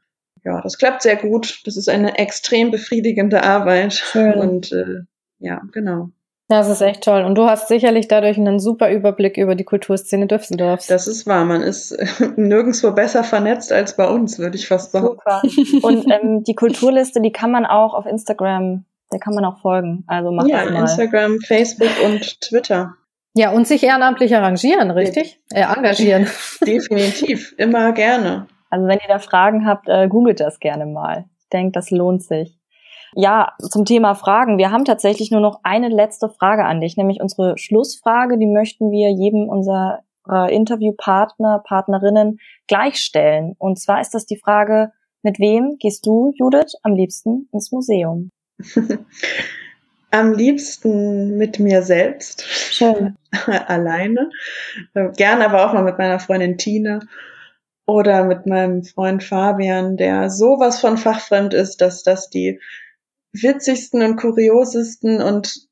Ja, 0.44 0.60
das 0.60 0.76
klappt 0.76 1.00
sehr 1.00 1.16
gut. 1.16 1.62
Das 1.64 1.78
ist 1.78 1.88
eine 1.88 2.18
extrem 2.18 2.70
befriedigende 2.70 3.42
Arbeit. 3.42 3.94
Schön. 3.94 4.34
Und 4.34 4.70
äh, 4.70 5.04
ja, 5.38 5.62
genau. 5.72 6.10
Das 6.48 6.68
ist 6.68 6.82
echt 6.82 7.02
toll. 7.02 7.24
Und 7.24 7.36
du 7.36 7.46
hast 7.46 7.68
sicherlich 7.68 8.06
dadurch 8.06 8.36
einen 8.36 8.60
super 8.60 8.92
Überblick 8.92 9.38
über 9.38 9.54
die 9.54 9.64
Kulturszene 9.64 10.26
Düsseldorfs. 10.26 10.88
Das 10.88 11.08
ist 11.08 11.26
wahr. 11.26 11.46
Man 11.46 11.62
ist 11.62 11.96
nirgendwo 12.36 12.92
besser 12.92 13.24
vernetzt 13.24 13.72
als 13.72 13.96
bei 13.96 14.06
uns, 14.06 14.38
würde 14.38 14.56
ich 14.56 14.68
fast 14.68 14.92
sagen. 14.92 15.06
Super. 15.06 15.42
Und 15.82 16.06
ähm, 16.12 16.44
die 16.44 16.54
Kulturliste, 16.54 17.22
die 17.22 17.32
kann 17.32 17.50
man 17.50 17.64
auch 17.64 17.94
auf 17.94 18.04
Instagram, 18.04 18.84
der 19.10 19.20
kann 19.20 19.34
man 19.34 19.46
auch 19.46 19.58
folgen. 19.62 20.04
Also 20.06 20.30
mach 20.32 20.46
ja, 20.46 20.64
das 20.64 20.70
mal. 20.70 20.80
Instagram, 20.82 21.40
Facebook 21.40 21.90
und 22.04 22.42
Twitter. 22.42 22.94
Ja, 23.36 23.50
und 23.50 23.66
sich 23.66 23.82
ehrenamtlich 23.82 24.34
arrangieren, 24.34 24.90
richtig? 24.90 25.38
Äh, 25.52 25.60
engagieren. 25.60 26.26
Definitiv, 26.66 27.54
immer 27.58 27.92
gerne. 27.92 28.46
Also 28.70 28.86
wenn 28.86 28.98
ihr 28.98 29.08
da 29.08 29.18
Fragen 29.18 29.66
habt, 29.66 29.90
äh, 29.90 30.08
googelt 30.08 30.40
das 30.40 30.58
gerne 30.58 30.86
mal. 30.86 31.26
Ich 31.40 31.48
denke, 31.50 31.72
das 31.72 31.90
lohnt 31.90 32.22
sich. 32.22 32.58
Ja, 33.14 33.52
zum 33.60 33.84
Thema 33.84 34.14
Fragen. 34.14 34.56
Wir 34.56 34.70
haben 34.70 34.86
tatsächlich 34.86 35.30
nur 35.30 35.42
noch 35.42 35.60
eine 35.64 35.88
letzte 35.88 36.30
Frage 36.30 36.64
an 36.64 36.80
dich, 36.80 36.96
nämlich 36.96 37.20
unsere 37.20 37.58
Schlussfrage. 37.58 38.38
Die 38.38 38.46
möchten 38.46 38.90
wir 38.90 39.10
jedem 39.10 39.48
unserer 39.48 40.00
Interviewpartner, 40.48 41.62
Partnerinnen 41.64 42.40
gleichstellen. 42.66 43.54
Und 43.58 43.78
zwar 43.78 44.00
ist 44.00 44.12
das 44.12 44.26
die 44.26 44.36
Frage, 44.36 44.90
mit 45.22 45.38
wem 45.38 45.76
gehst 45.78 46.04
du, 46.04 46.32
Judith, 46.34 46.74
am 46.82 46.94
liebsten 46.94 47.48
ins 47.52 47.70
Museum? 47.70 48.30
Am 50.16 50.32
liebsten 50.32 51.36
mit 51.36 51.58
mir 51.58 51.82
selbst. 51.82 52.42
Schön. 52.42 53.16
Alleine. 53.46 54.30
Gern 55.14 55.42
aber 55.42 55.66
auch 55.66 55.74
mal 55.74 55.82
mit 55.84 55.98
meiner 55.98 56.18
Freundin 56.18 56.56
Tine 56.56 57.00
oder 57.86 58.24
mit 58.24 58.46
meinem 58.46 58.82
Freund 58.82 59.22
Fabian, 59.22 59.98
der 59.98 60.30
sowas 60.30 60.80
von 60.80 60.96
fachfremd 60.96 61.52
ist, 61.52 61.82
dass 61.82 62.02
das 62.02 62.30
die 62.30 62.60
witzigsten 63.34 64.02
und 64.02 64.16
kuriosesten 64.16 65.20
und 65.20 65.65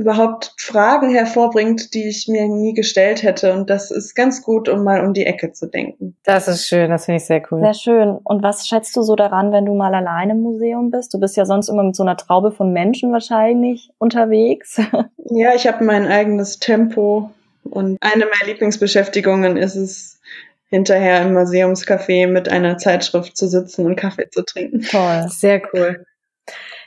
überhaupt 0.00 0.54
Fragen 0.56 1.10
hervorbringt, 1.10 1.94
die 1.94 2.08
ich 2.08 2.26
mir 2.26 2.48
nie 2.48 2.74
gestellt 2.74 3.22
hätte. 3.22 3.52
Und 3.52 3.70
das 3.70 3.90
ist 3.90 4.14
ganz 4.14 4.42
gut, 4.42 4.68
um 4.68 4.82
mal 4.82 5.04
um 5.04 5.12
die 5.12 5.26
Ecke 5.26 5.52
zu 5.52 5.66
denken. 5.66 6.16
Das 6.24 6.48
ist 6.48 6.66
schön, 6.66 6.90
das 6.90 7.04
finde 7.04 7.20
ich 7.20 7.26
sehr 7.26 7.42
cool. 7.50 7.60
Sehr 7.60 7.74
schön. 7.74 8.18
Und 8.24 8.42
was 8.42 8.66
schätzt 8.66 8.96
du 8.96 9.02
so 9.02 9.14
daran, 9.14 9.52
wenn 9.52 9.66
du 9.66 9.74
mal 9.74 9.94
alleine 9.94 10.32
im 10.32 10.40
Museum 10.40 10.90
bist? 10.90 11.12
Du 11.14 11.20
bist 11.20 11.36
ja 11.36 11.44
sonst 11.44 11.68
immer 11.68 11.82
mit 11.82 11.94
so 11.94 12.02
einer 12.02 12.16
Traube 12.16 12.50
von 12.50 12.72
Menschen 12.72 13.12
wahrscheinlich 13.12 13.90
unterwegs. 13.98 14.80
Ja, 15.32 15.54
ich 15.54 15.68
habe 15.68 15.84
mein 15.84 16.08
eigenes 16.08 16.58
Tempo. 16.58 17.30
Und 17.62 17.98
eine 18.00 18.24
meiner 18.24 18.46
Lieblingsbeschäftigungen 18.46 19.56
ist 19.56 19.76
es, 19.76 20.20
hinterher 20.70 21.22
im 21.22 21.34
Museumscafé 21.34 22.26
mit 22.26 22.48
einer 22.48 22.78
Zeitschrift 22.78 23.36
zu 23.36 23.48
sitzen 23.48 23.86
und 23.86 23.96
Kaffee 23.96 24.30
zu 24.30 24.42
trinken. 24.42 24.80
Toll. 24.82 25.26
Sehr 25.28 25.62
cool. 25.72 26.04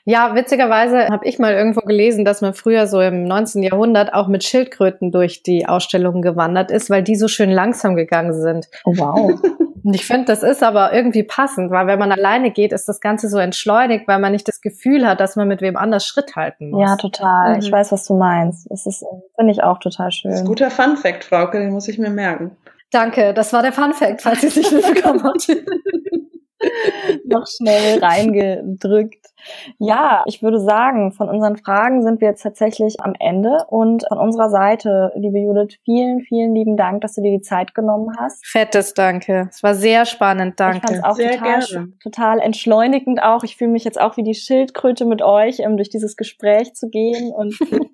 Ja, 0.05 0.35
witzigerweise 0.35 1.07
habe 1.07 1.25
ich 1.25 1.39
mal 1.39 1.53
irgendwo 1.53 1.79
gelesen, 1.81 2.25
dass 2.25 2.41
man 2.41 2.53
früher 2.53 2.87
so 2.87 2.99
im 2.99 3.23
19. 3.23 3.63
Jahrhundert 3.63 4.13
auch 4.13 4.27
mit 4.27 4.43
Schildkröten 4.43 5.11
durch 5.11 5.43
die 5.43 5.65
Ausstellungen 5.65 6.21
gewandert 6.21 6.71
ist, 6.71 6.89
weil 6.89 7.03
die 7.03 7.15
so 7.15 7.29
schön 7.29 7.49
langsam 7.49 7.95
gegangen 7.95 8.33
sind. 8.33 8.67
Oh, 8.83 8.93
wow. 8.97 9.39
Und 9.83 9.93
ich 9.93 10.05
finde, 10.05 10.25
das 10.25 10.43
ist 10.43 10.63
aber 10.63 10.93
irgendwie 10.93 11.23
passend, 11.23 11.69
weil 11.69 11.87
wenn 11.87 11.99
man 11.99 12.11
alleine 12.11 12.51
geht, 12.51 12.71
ist 12.71 12.87
das 12.87 13.01
Ganze 13.01 13.27
so 13.27 13.37
entschleunigt, 13.37 14.07
weil 14.07 14.19
man 14.19 14.31
nicht 14.31 14.47
das 14.47 14.61
Gefühl 14.61 15.05
hat, 15.05 15.19
dass 15.19 15.35
man 15.35 15.47
mit 15.47 15.61
wem 15.61 15.75
anders 15.75 16.05
Schritt 16.05 16.37
halten 16.37 16.69
muss. 16.69 16.81
Ja, 16.81 16.95
total. 16.95 17.55
Mhm. 17.55 17.59
Ich 17.59 17.71
weiß, 17.71 17.91
was 17.91 18.05
du 18.05 18.15
meinst. 18.15 18.69
Das 18.69 18.85
ist, 18.85 19.05
finde 19.35 19.51
ich 19.51 19.61
auch 19.61 19.79
total 19.79 20.11
schön. 20.11 20.31
Das 20.31 20.39
ist 20.39 20.45
ein 20.45 20.47
guter 20.47 20.71
Fun 20.71 20.95
Fact, 20.95 21.25
Frauke, 21.25 21.59
den 21.59 21.71
muss 21.71 21.89
ich 21.89 21.97
mir 21.97 22.09
merken. 22.09 22.55
Danke, 22.91 23.33
das 23.33 23.51
war 23.51 23.61
der 23.61 23.73
Fun 23.73 23.93
Fact, 23.93 24.21
falls 24.21 24.41
Sie 24.41 24.47
es 24.47 24.55
nicht 24.55 24.71
mitbekommen 24.71 25.23
hat. 25.23 25.47
noch 27.25 27.47
schnell 27.47 27.99
reingedrückt. 27.99 29.33
Ja, 29.77 30.23
ich 30.25 30.41
würde 30.41 30.59
sagen, 30.59 31.11
von 31.11 31.29
unseren 31.29 31.57
Fragen 31.57 32.01
sind 32.01 32.21
wir 32.21 32.29
jetzt 32.29 32.43
tatsächlich 32.43 33.01
am 33.01 33.13
Ende 33.19 33.65
und 33.67 34.05
von 34.07 34.17
unserer 34.17 34.49
Seite, 34.49 35.11
liebe 35.15 35.39
Judith, 35.39 35.77
vielen, 35.83 36.21
vielen 36.21 36.55
lieben 36.55 36.77
Dank, 36.77 37.01
dass 37.01 37.15
du 37.15 37.21
dir 37.21 37.31
die 37.31 37.41
Zeit 37.41 37.73
genommen 37.75 38.13
hast. 38.17 38.45
Fettes 38.45 38.93
Danke. 38.93 39.49
Es 39.49 39.63
war 39.63 39.75
sehr 39.75 40.05
spannend, 40.05 40.59
danke. 40.59 40.77
Ich 40.77 40.83
fand 40.83 40.97
es 40.97 41.03
auch 41.03 41.15
sehr 41.15 41.31
total, 41.33 41.59
gerne. 41.59 41.93
total 42.01 42.39
entschleunigend 42.39 43.21
auch. 43.21 43.43
Ich 43.43 43.57
fühle 43.57 43.71
mich 43.71 43.83
jetzt 43.83 43.99
auch 43.99 44.17
wie 44.17 44.23
die 44.23 44.35
Schildkröte 44.35 45.05
mit 45.05 45.21
euch, 45.21 45.59
um 45.65 45.77
durch 45.77 45.89
dieses 45.89 46.15
Gespräch 46.15 46.73
zu 46.73 46.89
gehen 46.89 47.31
und 47.31 47.57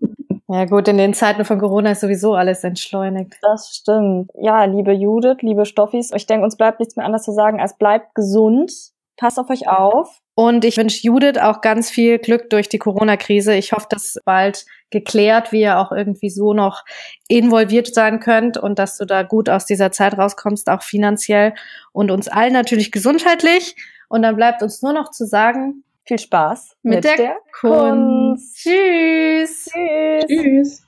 Ja 0.52 0.66
gut, 0.66 0.88
in 0.88 0.98
den 0.98 1.14
Zeiten 1.14 1.46
von 1.46 1.60
Corona 1.60 1.92
ist 1.92 2.02
sowieso 2.02 2.34
alles 2.34 2.64
entschleunigt. 2.64 3.38
Das 3.44 3.70
stimmt. 3.76 4.32
Ja, 4.34 4.64
liebe 4.66 4.94
Judith, 4.94 5.38
liebe 5.42 5.64
Stoffis, 5.68 6.12
ich 6.12 6.26
denke, 6.26 6.44
uns 6.44 6.58
bleibt 6.58 6.80
nichts 6.80 6.96
mehr 6.96 7.06
anderes 7.06 7.24
zu 7.24 7.32
sagen, 7.32 7.62
als 7.62 7.78
bleibt 7.78 8.16
gesund, 8.16 8.72
passt 9.16 9.38
auf 9.38 9.52
euch 9.52 9.68
auf. 9.70 10.22
Und 10.34 10.66
ich 10.66 10.78
wünsche 10.78 11.06
Judith 11.06 11.38
auch 11.40 11.62
ganz 11.62 11.92
viel 11.92 12.18
Glück 12.18 12.50
durch 12.50 12.68
die 12.68 12.80
Corona-Krise. 12.80 13.54
Ich 13.54 13.74
hoffe, 13.74 13.86
dass 13.92 14.18
bald 14.26 14.66
geklärt, 14.90 15.52
wie 15.52 15.62
ihr 15.62 15.78
auch 15.78 15.92
irgendwie 15.92 16.32
so 16.32 16.54
noch 16.54 16.84
involviert 17.28 17.94
sein 17.94 18.20
könnt 18.20 18.58
und 18.58 18.80
dass 18.80 18.98
du 18.98 19.06
da 19.06 19.22
gut 19.22 19.50
aus 19.50 19.68
dieser 19.68 19.92
Zeit 19.92 20.18
rauskommst, 20.18 20.68
auch 20.72 20.82
finanziell 20.82 21.54
und 21.92 22.10
uns 22.10 22.28
allen 22.28 22.54
natürlich 22.54 22.92
gesundheitlich. 22.92 23.76
Und 24.08 24.24
dann 24.24 24.36
bleibt 24.36 24.64
uns 24.64 24.82
nur 24.82 24.94
noch 24.94 25.12
zu 25.12 25.28
sagen, 25.28 25.84
viel 26.10 26.18
Spaß 26.18 26.76
mit, 26.82 26.96
mit 26.96 27.04
der, 27.04 27.18
der, 27.18 27.36
Kunst. 27.60 28.42
Kunst. 28.42 28.58
Tschüss. 28.58 29.70
Tschüss. 29.72 30.26
Tschüss. 30.28 30.84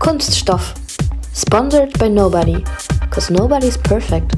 Kunststoff. 0.00 0.74
Sponsored 1.32 1.96
by 2.00 2.08
nobody. 2.08 2.64
Cause 3.10 3.32
nobody's 3.32 3.78
perfect. 3.78 4.32